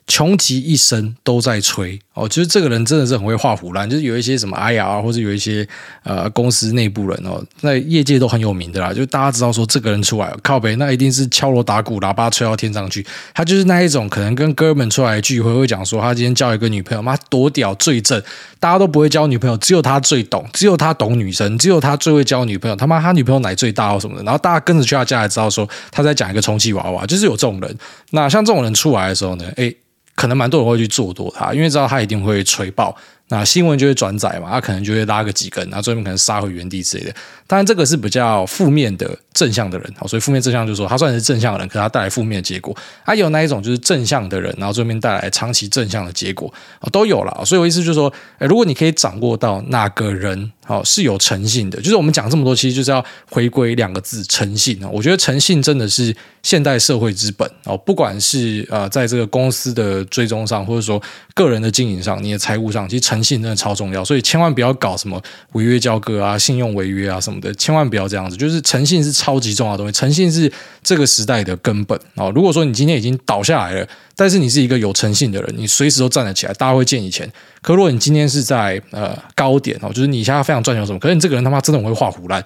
[0.06, 5.66] 穷极一生都在吹哦，就是这个人真的是很会画虎烂，就是有一些什么 IR 或者有一些
[6.02, 13.06] 呃公司内部人哦，在业界都很有名的啦，就大家知道说这个人出来靠北，那一定是敲锣打鼓，喇叭吹到天上去。
[13.32, 18.20] 他就是那一种可能跟哥们出来聚会会讲说，他今天交一个女朋友，妈多屌最正，
[18.58, 22.74] 大家都不会交女朋友，只有他最懂，只有他懂女生，只有他最会交女朋友。
[22.74, 27.78] 他妈他女朋友奶最大或什么的，然后大家跟着去他家才知道说他在讲一个充气娃娃，就是有这种人。
[28.10, 29.74] 那像这种人出来的时候呢，诶
[30.20, 32.94] 可能蛮多人会去做多它，因为知道它一定会吹爆。
[33.28, 37.14] 那新闻就会转载嘛，它可能就会拉个几根，然后最后面可能杀回原地之类的。
[37.50, 42.72] 当然，这个是比较负面的正向的人，好，所以负面正向就是说他算是正向的人，可是他带来负面的结果。
[43.04, 46.52] 还有那一种就是正向的人，然后最后面带来长期正向的结果，
[46.92, 47.44] 都有了。
[47.44, 54.80] 所以我意思就是说，诶，如果你可以掌握到哪个人，好是有诚信的，就是我们讲这么多，其实就是要回归两个字：诚信。
[54.92, 61.02] 我觉得诚信真的是现代社会之本哦，不管是呃在这个公司的追踪上，或者说
[61.34, 63.00] 个人的经营上，你的财务上，其实。
[63.00, 65.20] 诚信真的超重要，所以千万不要搞什么
[65.52, 68.36] 违约交割啊、信用违约啊什么的，千万不要这样子。
[68.36, 70.50] 就是诚信是超级重要的东西，诚信是
[70.82, 72.30] 这个时代的根本哦。
[72.34, 77.30] 如果说你今天已经倒下来了，但是你是一个有诚信的人，你随时都站得起来，大家会借你钱。
[77.62, 82.44] 可如果你今天是在呃高点哦，就是你现在非常赚钱什么，可是你这个人他妈真的很会画胡烂，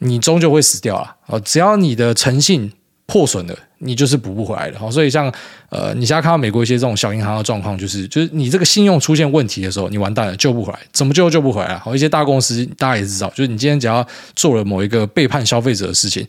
[0.00, 1.16] 你终究会死掉啊！
[1.26, 2.72] 哦，只要你的诚信。
[3.12, 4.90] 破损了，你就是补不回来的。
[4.90, 5.30] 所以像
[5.68, 11.76] 呃，你现在看到美国一些这种小银行的状况，就是就是你这个信用出现问题的时候，你完蛋了，救不回来，怎么救救不回来。
[11.76, 16.26] 好，一些大公司大家也知道，就是你今天只要做了某一个背叛消费者的事情，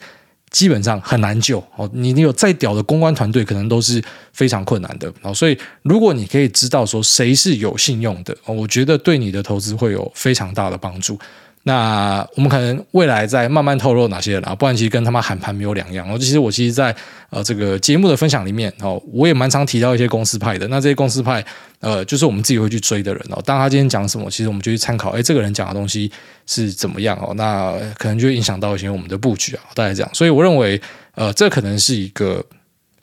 [0.51, 1.63] 基本上很难救。
[1.77, 5.09] 哦，你你有再屌的公关团队，可能都是非常困难的。
[5.21, 11.17] 好，所以如果你可以知道说谁是有信用的，我觉得对你的投资会有非常大的帮助。
[11.65, 16.05] 那我们可能未来再慢慢透露哪些人啊，不然其实跟他妈喊盘没有两样。
[16.09, 16.93] 哦，其实我其实，在
[17.29, 20.67] 呃这个节目的分享里面哦，我也蛮常提到一些公司派的。
[20.67, 21.41] 那这些公司派，
[21.79, 23.41] 呃，就是我们自己会去追的人哦。
[23.45, 26.11] 当他今天讲什么，其实我们就去参考，哎，这个人讲的东西
[26.45, 27.33] 是怎么样哦？
[27.35, 30.09] 那可能就会影响到一些我们的布局啊，大概这样。
[30.13, 30.79] 所以我认为，
[31.15, 32.45] 呃，这可能是一个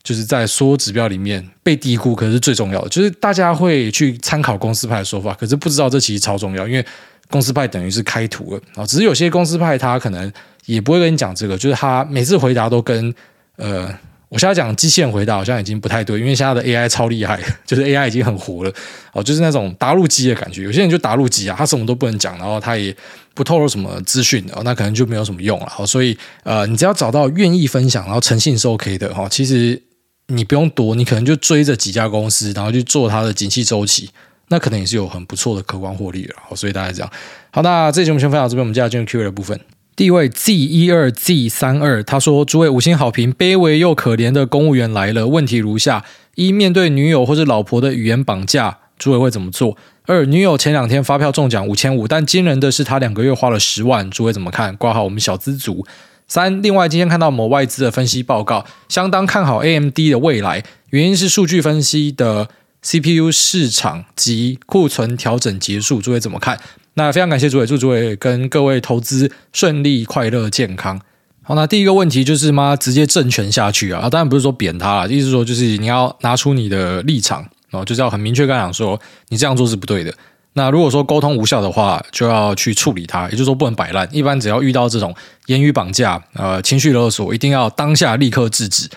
[0.02, 6.84] 就是在所有指标里面被低估，可是最重要的，就是大家会去参考公司派的说法，可是不知道这其实超重要，因为。
[7.30, 10.30] 公司派等于是开图了啊，只是有些公司派他可能
[10.66, 13.14] 也不会跟你讲这个，就是他每次回答都跟
[13.56, 13.88] 呃，
[14.28, 18.72] 我现在讲机器人回答好像已经不太对，因为现在的 AI 超厉害，就是 AI 已经很活了
[19.12, 20.62] 哦，就是那种答录机的感觉。
[20.64, 22.94] 有些人就答录机啊，他什么都不能讲，然后他也
[23.34, 25.86] 不透露什么资讯哦，那可能就没有什么用了。
[25.86, 29.80] 所以呃，你只要找到愿意分享，然后诚信是 OK 的哈，其实
[30.28, 34.10] 你不用多，你可能就追着几家公司，然后去做它的景气周期。
[34.50, 37.10] 那可能也是有很不错的可观获利了，好，所以大家这样。
[37.52, 39.58] 好，那这期节目先分享这边，我们接下来进入 Q&A 的部分。
[39.96, 45.28] 第一位 Z 一二 Z 三二，他说：“诸位五星好评，卑微又可怜的公务员来了。
[45.28, 49.76] 问题如下：一、面对女友或者老婆的语言绑架，诸位会怎么做？
[50.06, 54.74] 二、女友前两天发票中奖五千五，但惊人的是，她两个月花了十万，诸位怎么看？
[54.76, 55.86] 挂号我们小资族。
[56.26, 62.48] 三、另外，今天看到某外资的分析报告，相当看好 AMD 的未来，原因是数据分析的。”
[62.82, 66.58] CPU 市场及库存调整结束，诸位怎么看？
[66.94, 71.00] 那非常感谢诸位，祝诸位跟各位投资顺利、快乐、健康。
[71.42, 74.08] 好，那第一个问题就是妈直接正权下去啊！
[74.08, 80.12] 当然不是说扁他啦，意思说就是你要拿出你的立场哦，就是要很明确跟他讲说你这样做是不对的。
[80.52, 84.08] 那如果说沟通无效的话，就要去处理它，也就是说不能摆烂。
[84.12, 85.14] 一般只要遇到这种
[85.46, 88.88] 言语绑架、呃情绪勒索，一定要当下立刻制止。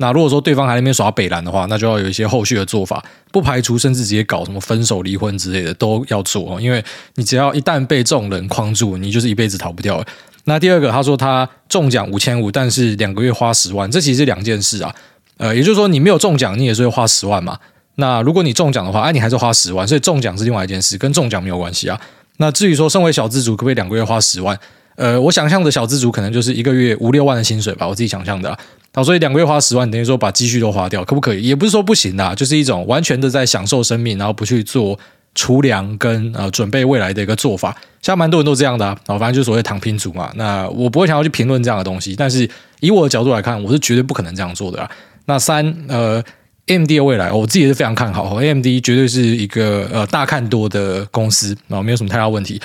[0.00, 6.58] 那如果说对方还在那边耍北烂的话，那就要有一些后续的做法，不排除甚至直接搞什么分手、离婚之类的都要做哦。
[6.58, 6.82] 因为
[7.16, 10.06] 你只要一旦被这种人框住，你就是一辈子逃不掉了。
[10.44, 14.94] 那第二个，他说他中奖五千五，但是两个月花十万，这其实是两件事啊。
[15.36, 17.58] 呃，也就是说你没有中奖，你也是会花十万嘛。
[17.96, 22.00] 那如果你中奖的话，哎，你还是花十万，所以中奖是另外一件事，跟中奖没有关系啊。
[22.38, 24.58] 那至于说，身为小资族，可不可以两个月花十万？
[24.96, 28.58] 呃，我想象的小资族可能就是一个月五六万的薪水吧，我自己想象的。
[28.92, 31.42] 好，所以两个月花十万，等于说把积蓄都花掉，可不可以？
[31.42, 34.98] 也不是说不行的，就是一种完全的在享受生命，然后不去做
[35.34, 37.70] 储粮跟呃准备未来的一个做法。
[38.02, 40.30] 现在蛮多人都这样的啊，反正就所谓躺平族嘛。
[40.34, 42.48] 那我不会想要去评论这样的东西，但是
[42.80, 44.90] 以我的角度来看，我是绝对不可能这样做的啊。
[45.26, 46.22] 那三呃。
[46.66, 48.32] AMD 的未来，我自己也是非常看好。
[48.36, 52.60] AMD 绝对是一个呃大看多的公司，然后没有什么太大问题。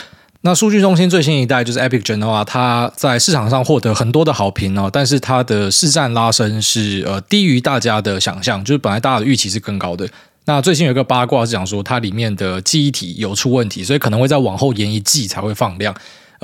[0.46, 10.08] 那数据中心最新一代就是 Epic Genoa，它在市场上获得很多的好评哦，但是它的市占拉升是呃低于大家的想象，就是本来大家的预期是更高的。
[10.46, 15.91] 那最近有一个八卦是讲说它里面的记忆体有出问题，所以可能会再往后延一季才会放量。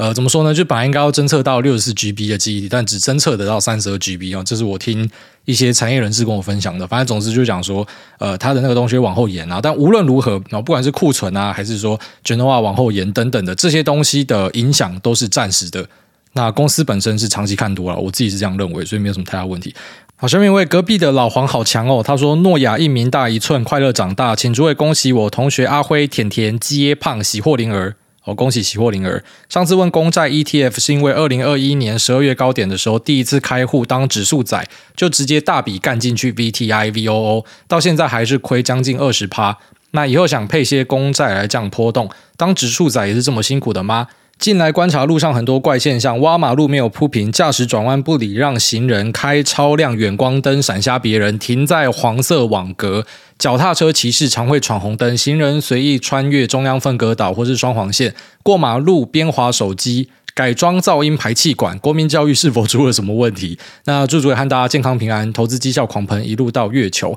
[0.02, 0.52] 呃，怎么说呢？
[0.52, 5.08] 就本来应该要侦测到六十四 GB 的记忆体，但只侦测得到三十二 GB 啊，这是我听
[5.46, 6.88] 一些产业人士跟我分享的。
[6.88, 7.88] 反正总之就讲说，
[8.18, 9.60] 呃，它的那个东西往后延啊。
[9.62, 15.88] 但无论如何，不管是库存啊，还是说 Genoa 往后延等等的这些东西的影响都是暂时的。
[16.34, 19.72] 那公司本身是长期看多了，我自己是这样认为，所以没有什么太大问题。
[20.16, 27.98] 好，下面一位隔壁的老黄好强哦，他说：诺亚一名大一寸，快乐长大，请诸位恭喜我同学阿辉、甜甜、接胖、喜获麟儿。
[28.24, 29.24] 哦，恭喜喜获灵儿！
[29.50, 34.64] 上次问公债 ETF 是因为二零二一年十二月高点的时候第一次开户当指数仔，
[34.96, 39.58] 就直接大笔干进去 VTI VOO，到现在还是亏将近二十趴。
[39.94, 44.08] 那以后想配些公债来降波动，当指数仔也是这么辛苦的吗？
[44.42, 53.06] 近来观察路上很多怪现象，挖马路没有铺平，驾驶转弯不礼让行人，开超亮远光灯闪瞎别人，停在黄色网格，
[53.38, 63.60] 脚踏车骑士常会闯红灯，行人随意穿越中央分隔岛或是双黄线，过马路边滑手机，改装噪音排气管，国民教育是否出了什么问题？
[63.86, 67.16] 那祝主也和大家健康平安，投资绩效狂喷，一路到月球。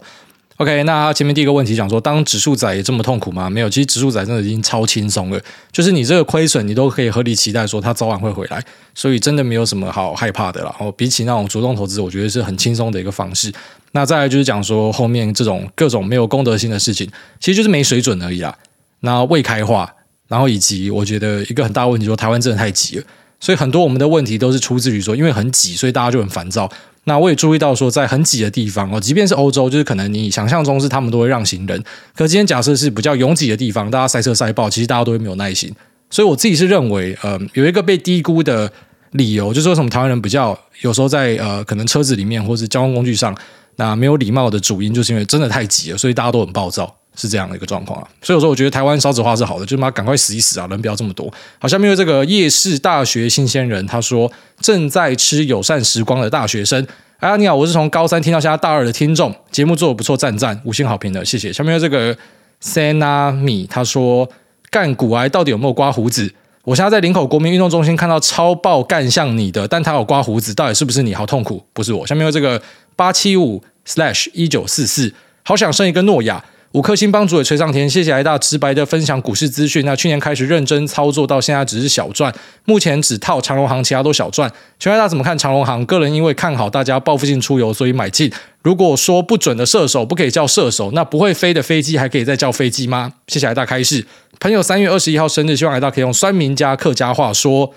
[0.59, 3.51] OK，那前面第一个问题讲说，当指数仔也这么痛苦吗？
[3.51, 5.41] 没有，其实指数仔真的已经超轻松了。
[5.73, 8.63] 就是你这个亏损，你都可以合理期待说它早晚会回来，
[8.95, 10.67] 所以真的没有什么好害怕的了。
[10.67, 13.53] 然后比起那种主动投资，我觉得是很轻松的一个方式。
[13.91, 18.57] 那再来就是讲说后面这种各种没有公德心的事情，其实就是没水准而已啦。
[19.01, 19.93] 那未开化，
[20.29, 23.05] 然后以及我觉得一个很大问题，说台湾真的太挤了，
[23.41, 26.71] 所以很多我们的问题都是出自于说，因为很挤，所以大家就很烦躁。
[27.05, 31.83] 那我也注意到说，在很挤的地方哦，即便是欧洲，就是可能你想象中是他们都会让行人，
[32.15, 35.73] 可今天假设是比较拥挤的地方，大家塞车塞爆，其实大家都会没有耐心。
[36.11, 38.71] 所以我自己是认为，呃，有一个被低估的
[39.13, 43.37] 理由，就是说什么台湾人比较有时候在呃可能车子里面或是交通工具上，
[43.77, 48.09] 那没有礼貌的主因，就是因为真的太挤了，所以大家都很暴躁，是这样的一个状况啊。
[48.23, 51.33] 所以我说，我觉得台湾少子化是好的，就是妈赶快死一死啊，人不要这么多。
[51.59, 56.87] 好，下面有这个夜市大学新鲜人，他说正在吃友善时光的大学生。
[57.21, 61.53] 哎呀，你好，我是从高三听到现在大二的听众，节目做得不错，赞赞，五星好评的，谢谢。
[61.53, 62.15] 下面有这个
[62.63, 64.29] Sanami，他说
[64.71, 66.35] 干骨癌到底有没有刮胡子？
[66.65, 71.15] 我现在在林口国民运动中心看到超爆干像你的，但他有刮胡子，到底是不是你？
[71.15, 72.07] 好痛苦，不是我。
[72.07, 72.61] 下面有这个
[72.97, 76.45] 八七五 slash 一九四四，好想生一个诺亚。
[76.75, 79.85] 五颗星帮主也吹上天，谢谢艾大直白的分享股市资讯。
[79.87, 84.51] 那去年开始认真操作到现在只是小赚，目前只套长荣航，其他都小赚。
[84.81, 85.87] 请问大怎么看长荣航？
[85.87, 88.29] 个人因为看好大家报复性出游，所以买进。
[88.63, 93.13] 如果说不准的射手不可以叫射手，那不会飞的飞机还可以再叫飞机吗？
[93.29, 94.05] 谢谢艾大开示。
[94.41, 97.73] 朋友三月二十一号生日，希望艾大可以用酸民加客家话说。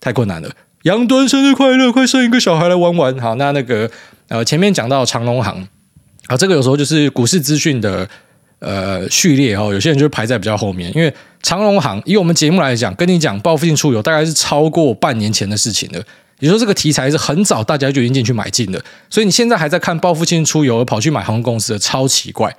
[0.00, 0.50] 太困难了，
[0.82, 3.16] 杨端生日快乐，快生一个小孩来玩玩。
[3.20, 3.88] 好，那那个
[4.26, 5.68] 呃前面讲到长荣航。
[6.28, 8.08] 啊，这个有时候就是股市资讯的
[8.60, 11.12] 呃序列哦，有些人就是排在比较后面，因为
[11.42, 16.02] 长荣行以我们节目来讲，跟你讲报复性出游大概是超过半年前的事情了。
[16.38, 22.52] 也就是说，这个题材是很早大家就已经进去买进的，所以你现在还在看报复性出游而跑去买航空公司的，超奇怪，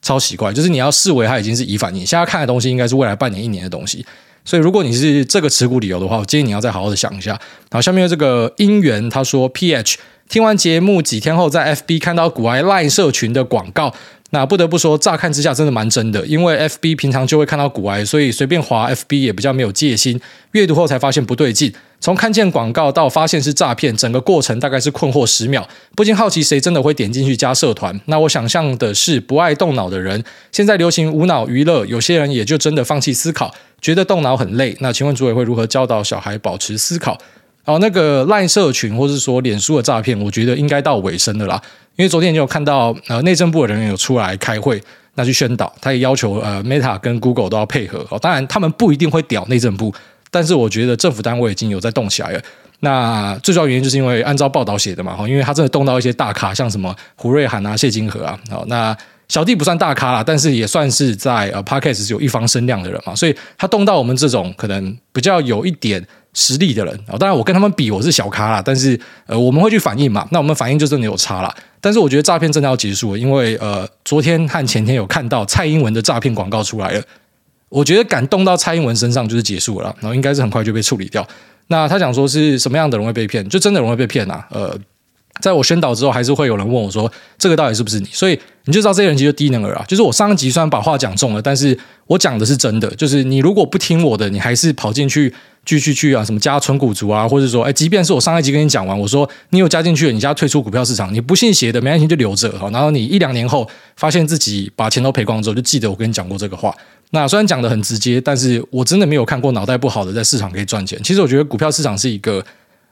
[0.00, 0.52] 超奇怪。
[0.52, 4.04] 就是你要视为它已经是已反应，你现在看的东西应该是未来半年一年的东西。
[4.44, 7.30] 所以如果你是这个持股理由的话，我建议你要再好好的想一下。
[7.70, 9.96] 然后，下面这个姻缘，他说 PH。
[10.28, 13.94] 听完节目几天后，在 FB 看到古埃 Line 社群的广告，
[14.30, 16.26] 那不得不说，乍看之下真的蛮真的。
[16.26, 20.20] 因为 FB 平常就会看到古癌，所以随便滑 FB 也比较没有戒心。
[20.50, 25.66] 阅读后才发现不对劲，从看见广告到发现是诈骗，整个过程大概是困惑十秒。
[25.94, 27.98] 不禁好奇，谁真的会点进去加社团？
[28.06, 30.24] 那我想象的是不爱动脑的人。
[30.50, 34.76] 现在流行无脑娱乐，有些人也就真的放弃思考，觉得动脑很累。
[34.80, 37.16] 那请问主委会如何教导小孩保持思考？
[37.66, 41.60] 哦，那个赖社群，或是说脸书的诈骗，我觉得应该到尾声的啦。
[41.96, 44.80] 因为昨天就有看到，呃，内政部的人员有出来开会，
[45.14, 48.06] 那去宣导，他也要求呃，Meta 跟 Google 都要配合。
[48.10, 49.92] 哦，当然他们不一定会屌内政部，
[50.30, 52.40] 但是我觉得政府单位已经有在动起来了。
[52.80, 58.94] 那最主要原因就是因为按照报道写的嘛，哈，因为他真的动到一些大咖，像什么胡瑞涵啊、谢金河啊，好，那
[59.28, 66.06] 小弟不算大咖啦，但是也算是在呃 Podcast 有一方声量的人嘛，所以他动到我们这种可能比较有一点
[66.38, 71.52] 实力的人啊，当然我跟他们比我是小咖啦，但是呃我们会去反应嘛，那我们反应就真的有差啦。
[71.80, 77.02] 但是我觉得诈骗真的要结束了，因为呃昨天和前天有看到蔡英文的诈骗广告出来了，
[77.70, 81.26] 我觉得敢动到蔡英文身上就是结束了，然后应该是很快就被处理掉。
[81.68, 84.78] 那他讲说是什么样的人会被骗，就真的容易被骗啊，呃。
[85.40, 89.84] 在我宣导之后，还是会有人问我说：“这个到底是不是你？”所以你就知道这些人其实低能儿啊。
[89.86, 92.88] 就是我上一集虽然把话讲重了，但是我讲的是真的。
[92.96, 95.32] 就是你如果不听我的，你还是跑进去
[95.64, 102.70] 继续去啊，什么加存股族啊，或者说，哎，即便是我上一集跟你讲完，我说你有加进去了，你加退出股票市场，你不信邪的，没关系就留着哈。
[102.70, 106.74] 然后你一两年后发现自己把钱都赔光之后，就记得我跟你讲过这个话。
[107.10, 111.00] 那虽然讲的很直接，但是我真的没有看过脑袋不好的在市场可以赚钱。
[111.04, 112.44] 其实我觉得股票市场是一个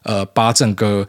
[0.05, 1.05] 呃，把整个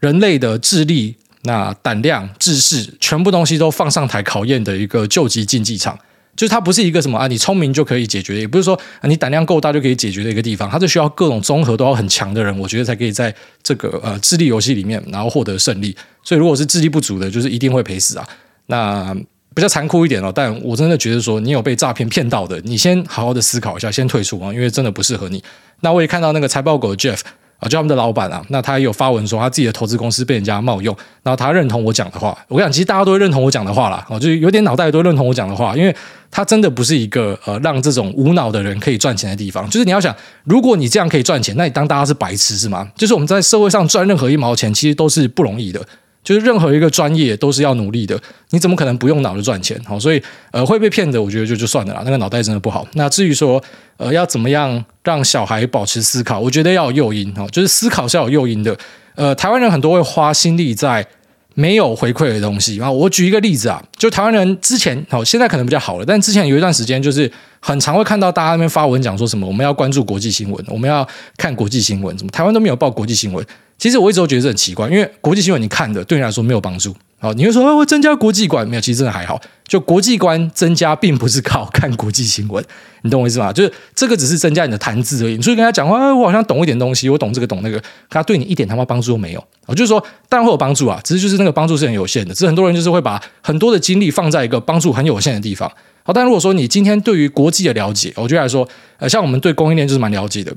[0.00, 1.16] 人类的智力。
[1.42, 5.96] 那胆量、知识，全部东西都放上台考验的一个救急竞技场，
[6.36, 13.32] 就是它不是一个什么啊，你聪明就可以解决，也不是说啊，你胆量够大就可以解决的一个地方，它是需要各种综合都要很强的人，我觉得才可以在
[13.62, 15.96] 这个呃智力游戏里面然后获得胜利。
[16.24, 18.28] 所以如果是智力不足的，就是一定会赔死啊。
[18.66, 19.16] 那
[19.54, 25.42] 比较残酷一点哦，但我真的觉得说，你有被诈骗骗到的，你先好好的思考一下，先退出啊，因为真的不适合你。
[25.80, 27.20] 那我也看到那个财报狗 Jeff。
[27.58, 32.36] 啊，就他们的老板啊，那他也有发文说他自己的投资公司被人家冒用，然后他认同我讲的话。
[32.48, 35.94] 我跟你讲，其实大家都会认同我讲的话啦，哦，就有点脑袋都认同我讲的话，因为
[36.30, 39.68] 他真的不是一个呃让这种无脑的人可以赚钱的地方。
[39.68, 42.88] 就是你要想，如果你这样可以赚钱，那你当大家是白痴是吗？
[42.96, 45.80] 就是我们在社会上赚任何一毛钱，其实都是不容易的。
[46.24, 49.80] 就是任何一个专业都是要努力的，你怎么可能不用脑子赚钱？
[49.84, 52.86] 好，所以呃会被骗的，我觉得就就算了啦，那个脑袋真的不好。
[52.94, 53.62] 那至于说
[53.96, 58.76] 呃要怎么样让小孩保持思考，我觉得要有诱因哦，就是思考是要有诱因的。
[59.14, 61.06] 呃，台湾人很多会花心力在
[61.54, 62.90] 没有回馈的东西啊。
[62.90, 73.44] 我举一个例子啊，就台湾人之前好，现在可能比较好了，但之前有一段时间就是很常会看到大家那边发文讲说什么我们要关注国际新闻，我们要看国际新闻，怎么台湾都没有报国际新闻。
[73.78, 76.94] 其实我一直都觉得这很奇怪，因为国际新闻你看的对你来说没有帮助。
[77.20, 79.40] 好，你会说会增加国际观，没有，其实真的还好。
[79.66, 82.64] 就国际观增加，并不是靠看国际新闻，
[83.02, 83.52] 你懂我意思吗？
[83.52, 85.36] 就是这个只是增加你的谈资而已。
[85.36, 89.44] 你所以跟他讲话，我好像懂一点东西，我懂这个懂那个，他对你一点他妈帮助都没有。
[89.66, 92.32] 我就是说，当然会有帮助啊，只是就是那个帮助是很有限的。
[92.32, 95.68] 只是很多人就是会把很多的精力放在一个帮助很有限的地方。
[96.04, 98.66] 好，但如果说你今天对于国际的了解，我觉得来说，
[98.98, 100.54] 呃，像我们对供应链就是蛮了解的。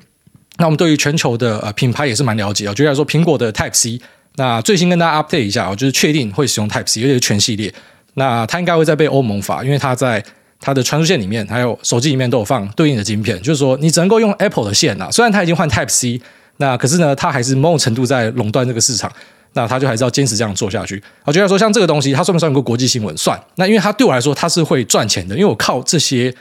[0.62, 4.00] 那我们对于全球的呃品牌也是蛮了解啊，举例来说，苹果的 Type C，
[4.36, 7.74] 那最新跟大家 update 一下啊，就是确定会使用 Type C，而且是全系列。
[8.14, 10.24] 那它应该会再被欧盟法，因为它在
[10.60, 15.10] 它的传输线里面，还有手机里面都有放对应的晶片，就是说你只能够用 Apple 的线啊。
[15.10, 16.22] 虽然它已经换 Type C，
[16.58, 19.12] 那可是呢，它还是某种程度在垄断这个市场。
[19.54, 21.02] 那它就还是要坚持这样做下去。
[21.26, 23.18] 我觉得说像这个东西，它算不算一个国际新闻？
[23.18, 23.38] 算。
[23.56, 26.34] 那因为它对我来说，它是会赚钱的，因为我靠这些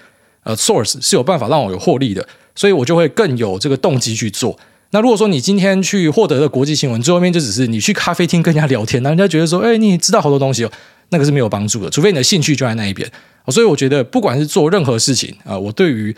[0.44, 2.24] 呃 source 是有办法让我有获利的。
[2.54, 4.58] 所以我就会更有这个动机去做。
[4.92, 10.72] 那如果说你今天去获得的国际新闻，最后面就只是你去咖啡厅跟人家聊天，那人家觉得说，哎，你知道好多东西哦，
[11.10, 11.90] 那个是没有帮助的。
[11.90, 13.08] 除非你的兴趣就在那一边。
[13.48, 16.14] 所以我觉得，不管是做任何事情啊，我对于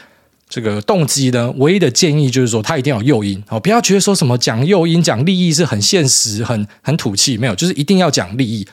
[0.48, 8.66] 这个动机呢，唯一的建议就是说，它一定要有诱因哦，不要觉得说什么讲诱因、讲利益是很现实、很很土气，没有，就是一定要讲利益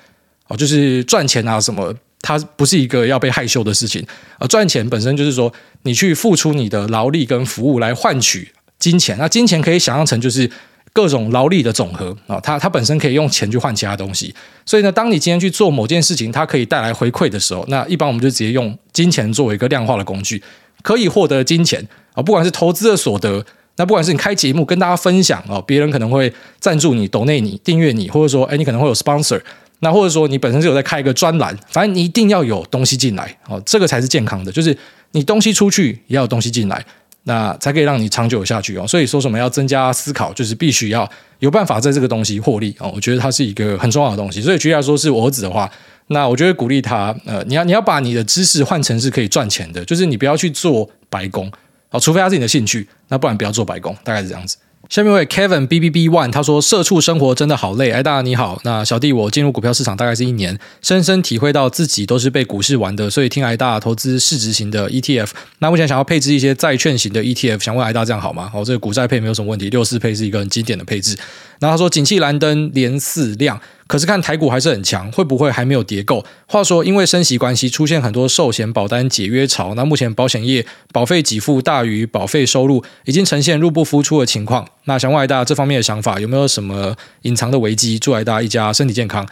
[0.47, 1.93] 哦，就是赚钱啊什么。
[2.22, 4.05] 它不是一个要被害羞的事情，
[4.39, 5.51] 而赚钱本身就是说，
[5.84, 9.18] 你去付出你的劳力跟服务来换取金钱。
[9.18, 10.50] 那金钱可以想象成就是
[10.92, 14.34] 各种劳力的总和啊，它它本身可以用钱去换其他东西。
[14.66, 20.42] 所以呢，当你今天去做某件事情，它可以带来回馈的时候，那一般我们就直接用金钱作为一个量化的工具，
[20.82, 23.46] 可以获得金钱啊，不管是投资的所得，
[23.78, 29.42] 那不管是你开节目跟大家分享啊，别人可能会赞助你、抖内你、订阅你，或者说，哎，你可能会有 sponsor。
[29.82, 34.78] 那或者说你本身是有在开一个专栏，反正你一定要有东西进来哦，这个才是健康的，就是
[35.12, 36.86] 你东西出去也要有东西进来，
[37.24, 38.86] 那才可以让你长久下去哦。
[38.88, 42.91] 所以说什么要增加思考，就是必须要有办法在这个东西获利哦。
[42.95, 44.41] 我觉得它是一个很重要的东西。
[44.41, 45.70] 所以举例来说，是我儿子的话，
[46.07, 51.51] 那我觉得鼓励他，呃，你要你要把你的知识换成是可以赚钱的，就是你不要去做白工
[51.91, 54.57] 哦，除非他是你的兴趣，那不然不要做白工，大概是这样子。
[54.90, 65.36] 下面为 Kevin B B B One，他说：“社畜生活真的好累。”哎，大你好，那小弟我进入股票市场大概是一年，深深体会到自己都是被股市玩的，所以听艾大投资市值型的 E T F。
[65.60, 68.50] 那目前想要配置一些债券型的 E T F，想问艾大这样好吗？
[68.52, 71.16] 哦，这个股债配没有什么问题，六四配是一个很经典的配置。
[71.60, 76.24] 然后他说：“景气蓝灯连四亮。”可是看台股还是很强，会不会还没有跌够？
[76.46, 79.74] 话说，因为升息关系，出现很多寿险保单解约潮。
[79.74, 80.64] 那目前保险业
[80.94, 84.64] 保费给付大于保费收入，已经呈现入不敷出的情况。
[84.84, 87.98] 那想问大家这方面的想法，有没有什么隐藏的危机？
[87.98, 89.28] 祝大家一家身体健康。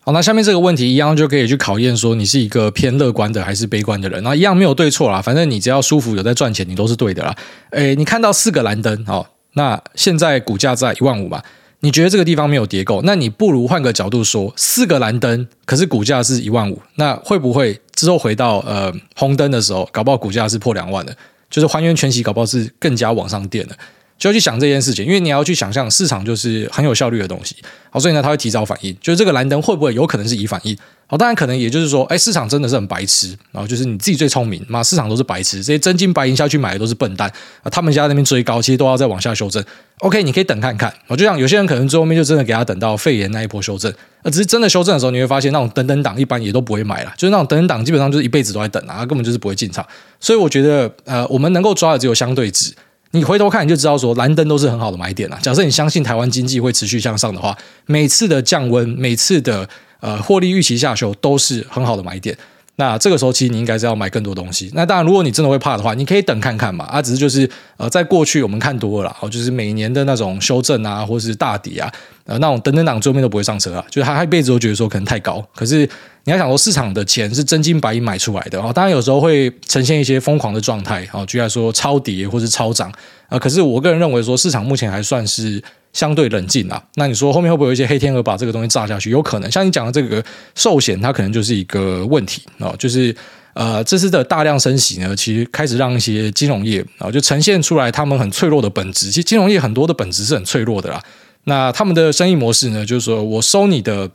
[0.00, 4.20] 好，那下面这个问题一样就可以去考验说你是一个偏乐观的还是悲观的人。
[4.24, 7.32] 那一样没有对错啦，反正你只要舒服有在赚钱，你都是对的啦。
[7.70, 11.40] 诶，你看到四个蓝灯哦，那现在股价在一万五嘛。
[11.80, 21.16] 你觉得这个地方没有跌够，那你不如换个角度说，四个蓝灯，可是股价是一万五，那会不会之后回到呃红灯的时候，搞不好股价是破两万的，
[21.48, 23.76] 就是还原全息，搞不好是更加往上垫的。
[24.20, 27.56] 就要去想这件事情，因为你要去想象市场就是很有效率的东西，
[27.88, 30.76] 好，所以呢，它会提早反应，就是这个蓝灯会不会有可能是已反应？
[31.06, 37.26] 好，当然可能也就是说，哎，市场真的是很白痴，然后就是你自己最聪明嘛，市场都是白痴，这些真金白银下去买的都是笨蛋
[37.62, 39.64] 啊，他们家那边追高，其实都要再往下修正。
[40.00, 43.90] OK，你可以等看看，我就像有些人可能最后面就真的给他等到肺炎那一波修正，
[44.22, 49.84] 而只是真的修正的时候，你会发现那种等等档一般也都不会买了，就是那种等等档基本上就是一辈子都在等啊，根本就是不会进场。
[50.20, 52.72] 所以我觉得，呃，我们能够抓的只有相对值。
[53.12, 55.38] 你回头看，你就知道说蓝灯都是很好的买点啊。
[55.42, 57.56] 假设你相信台湾经济会持续向上的话，
[57.86, 62.36] 每次的降温，每次的呃获利预期下修，都是很好的买点。
[62.80, 64.70] 那这个时候，其实你应该是要买更多东西。
[64.72, 66.86] 那当然，如果你真的会怕的话，你可以等看看嘛。
[66.86, 71.92] 啊，只是就是呃，在过去我们看多了，哦，就是每年的那种修正啊，或是大底啊，
[72.24, 75.46] 呃，那种等等档最后面都不会上车啊，就是他一辈子都觉得说可能太高。
[75.54, 75.86] 可是
[76.24, 78.72] 你要想说，市场的钱是真金白银买出来的哦。
[78.74, 82.90] 当然有时候会呈现一些疯狂的状态，哦，居然说超跌或是超涨
[83.28, 83.38] 啊。
[83.38, 85.62] 可是我个人认为说，市场目前还算是。
[85.92, 89.10] 相对冷静啊，那你说后面会不会有一些黑天鹅把这个东西炸下去？
[89.10, 90.24] 有可能，像你讲的这个
[90.54, 93.14] 寿险，它可能就是一个问题啊，就是
[93.54, 99.06] 呃，这次的大量升息呢，其实开始让一些金融业啊，就呈现出来他们很脆弱的本质。
[99.06, 101.02] 其实金融业很多的本质是很脆弱的啦。
[101.44, 104.10] 那他们的生意模式呢，就是说我收你的。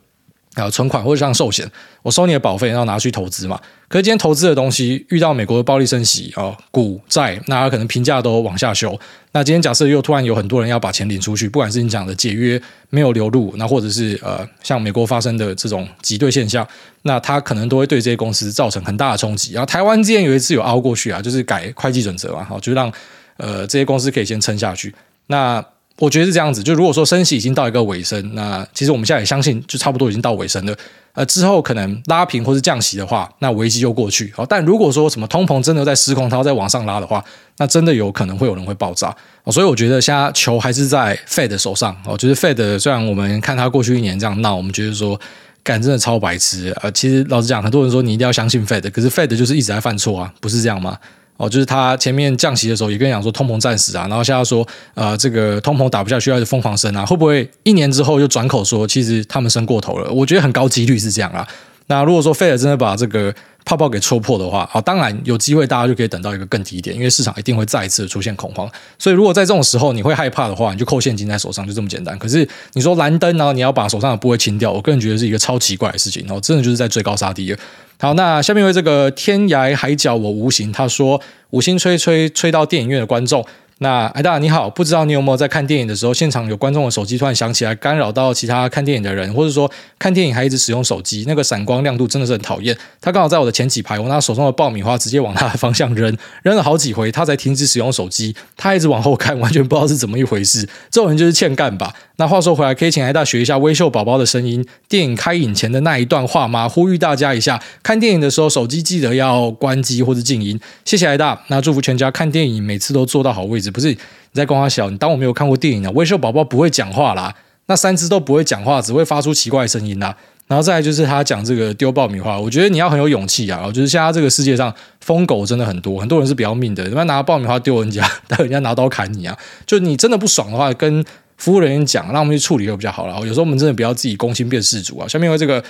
[0.56, 1.70] 啊，存款或者像寿险，
[2.02, 3.60] 我收你的保费，然后拿去投资嘛。
[3.88, 9.00] 可是今天投资的东西遇到美国的暴力升息啊，股债，那可能评价都往下修。
[9.32, 16.68] 那今天假设又突然有很多人要把钱领出去，不管是你讲的解约没有流入，那或者是呃像美国发生的这种挤兑现象，
[17.04, 19.54] 那它可能都会对这些公司造成很大的冲击。
[19.54, 22.92] 然后台湾之前有一次有熬过去啊，就是改会计准则嘛，好，就让
[23.38, 24.96] 呃这些公司可以先撑下去。
[25.28, 25.64] 那
[25.98, 30.76] 我觉得是这样子，就如果说升息已经到一个尾声，那其实我们现在也相信，就差不多已经到尾声了。
[31.14, 34.30] 呃，之后可能拉平或是降息的话，那危机就过去。
[34.36, 37.24] 好，但如果说什么通膨真的在失控，它要再往上拉的话，
[37.58, 39.16] 那真的有可能会有人会爆炸。
[39.50, 41.96] 所以我觉得现在球还是在 Fed 手上。
[42.06, 45.18] 哦，就是 Fed 虽然我们看他过去一年这样闹，我们觉得说
[45.64, 46.76] 感真的超白痴。
[46.82, 50.98] 呃，其实老实讲，很多人说你一定要相信 Fed，可是 Fed 就是一直在犯错啊，不是这样吗？
[51.38, 60.10] 哦，就是他前面降息的时候也跟你讲说通膨战死啊，然后现在说呃这个通膨打不下去，要疯狂升啊，会不会一年之后又转口说其实他们升过头了？
[60.12, 61.48] 我觉得很高几率是这样啊。
[61.88, 63.34] 那如果说费尔真的把这个
[63.64, 68.70] 泡泡给戳破的话，好，当然有机会大家就可以等到一个更低点，因为市场一定会再一次出现恐慌。
[68.98, 72.18] 所以如果在这种时候你会害怕的话，你就扣现金在手上，就这么简单。
[72.18, 77.56] 可是你说蓝灯，然后你要把手上的部位清掉，我个人觉得是一个超奇怪的事情，然后真的就是在追高杀低。
[78.00, 81.22] 好，那下面为这个天涯海角我无形，他说
[81.52, 83.46] 五星吹吹吹到电影院的观众。
[83.80, 89.70] 那艾大你好，不知道你有没有在看电影的时候，现场有观众的手机突然响起来，干扰到其他看电影的人，或者说
[90.00, 92.76] 看电影还一直使用手机，那个闪光亮度真的是很讨厌。
[93.02, 98.34] 他刚好在我的前几排，我拿手中的爆米花直接往他的方向扔，扔了好几回，他才停止使用手机。
[98.56, 100.66] 他一直往后看，完全不知道是怎么一回事。
[100.90, 101.94] 这种人就是欠干吧？
[102.16, 106.70] 那话说回来，可以请艾大学一下微秀宝宝的声音，电影开影前的那一段话吗？
[106.70, 110.58] 呼吁大家一下，看电影的时候手机记得要关机或者静音。
[110.86, 113.65] 谢谢艾大，那祝福全家看电影每次都坐到好位置。
[113.72, 113.98] 不是你
[114.34, 115.92] 在跟他小，你当我没有看过电影啊？
[115.96, 117.34] 威秀宝宝不会讲话啦，
[117.68, 120.16] 那三只都不会讲话，只会发出奇怪的声音啦。
[120.48, 123.66] 然后再来就是他讲这个丢爆米花，我觉得你要很有勇气啊！
[123.74, 129.36] 就是现在这个世界上疯狗真的很多，很多人是比较命的，你们拿爆米花丢人家， 待会人家拿刀砍你啊！
[129.66, 131.04] 就你真的不爽的话，跟
[131.38, 133.20] 服务人员讲，让我们去处理会比较好了。
[133.22, 135.08] 有时候我们真的不要自己攻心变事主啊！
[135.08, 135.64] 下面有这个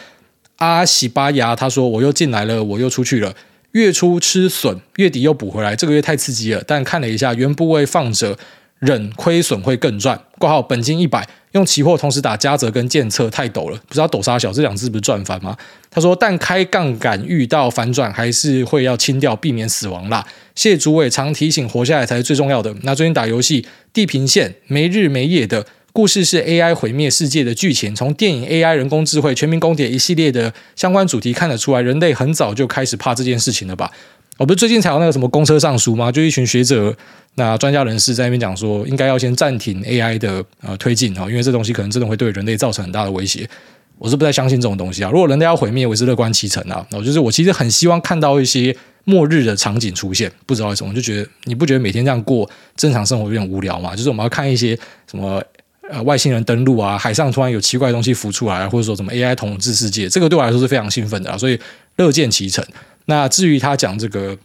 [0.57, 3.33] 阿喜巴牙，他说我又进来了，我又出去了。
[3.75, 6.63] 月初吃损，月底又补回来，这个月太刺激了。
[6.65, 8.37] 但看了一下，原部位放着，
[8.79, 10.17] 忍亏损会更赚。
[10.39, 15.57] 挂号本金一百，用期货同时打加折跟建策，太陡了，不知道抖啥小，这两只不是赚翻吗？
[15.91, 20.25] 他说，但开杠杆遇到反转，还是会要清掉，避免死亡啦。
[20.55, 22.73] 谢主委常提醒，活下来才是最重要的。
[22.83, 25.65] 那最近打游戏，地平线没日没夜的。
[25.95, 33.89] 故事是 AI 毁灭世界的剧情，从电影 AI 人工智慧全民公敌一系列的相关主题看得出来，人类很早就开始怕这件事情了吧？
[34.35, 36.11] 我不是最近才有那个什么公车上书吗？
[36.11, 36.93] 就一群学者、
[37.35, 43.49] 那专家人士在那边讲说，应该要先暂停 AI 的呃推进哦，因为这东西可能真的会对人类造成很大的威胁。
[43.97, 45.09] 我是不太相信这种东西啊。
[45.09, 46.85] 如果人类要毁灭，我是乐观其成啊。
[46.91, 48.75] 我就是我其实很希望看到一些
[49.05, 53.95] 末日的场景出现，不知道为什么，我就觉得你不觉得每天这样过正常生活有点无聊吗？
[53.95, 54.77] 就是我们要看一些
[55.09, 55.41] 什么。
[55.89, 61.59] 呃外星人登陆啊，海上突然有奇怪的东西浮出来，或者说什么 AI 统治世界，这个对我来说是非常兴奋的啊，所以
[61.97, 62.65] 乐见其成。
[63.05, 64.37] 那至于他讲这个，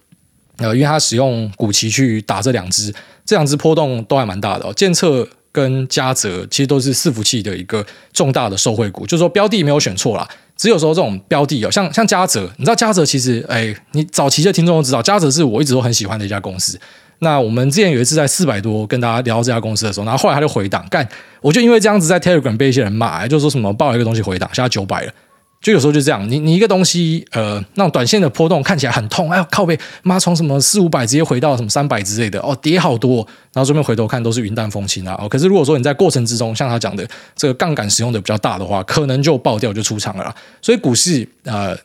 [0.58, 2.92] 呃，因为他使用古奇去打这两只，
[3.24, 4.72] 这两只波动都还蛮大的哦。
[4.74, 10.28] 剑策跟嘉泽其实都是伺服器的一个重大的受惠股，就是说标的没有选错啦。
[10.56, 16.78] 只有说这种标的哦，像像嘉泽，你知道嘉泽其实，哎，你早期的听众都知道，嘉泽是我一直都很喜欢的一家公司。
[17.20, 21.08] 那我们之前有一次在四百多跟大家聊这家公司的时候，然后后来他就回档，干，
[21.40, 25.12] 我就因为这样子在 Telegram 被一些人骂，就说什么报一个东西回档，现在九百了。
[25.60, 33.16] 就有时候就这样，你你一个东西，呃，那种短线的波动看起来很痛，哎呦靠背，妈从什么四五百直接回到什么三百之类的，哦，跌好多，
[33.52, 35.14] 然后顺便回头看都是云淡风轻啊。
[35.20, 37.06] 哦，可是如果说你在过程之中，像他讲的
[37.36, 40.34] 这个杠杆使用的比较大的话，可能就爆掉就出场了啦。
[40.62, 41.76] 所以股市，呃，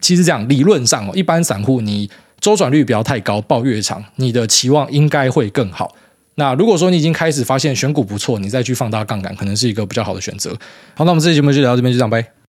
[0.00, 2.08] 其实这样理论上哦，一般散户你
[2.44, 5.96] 周转率不要太高，抱越长，你的期望应该会更好。
[6.34, 10.50] 那如果说你已经开始发现选股不错，你再去放大杠杆，可能是一个比较好的选择。
[10.94, 12.43] 好，那我们这期节目就聊到这边，就这样，拜。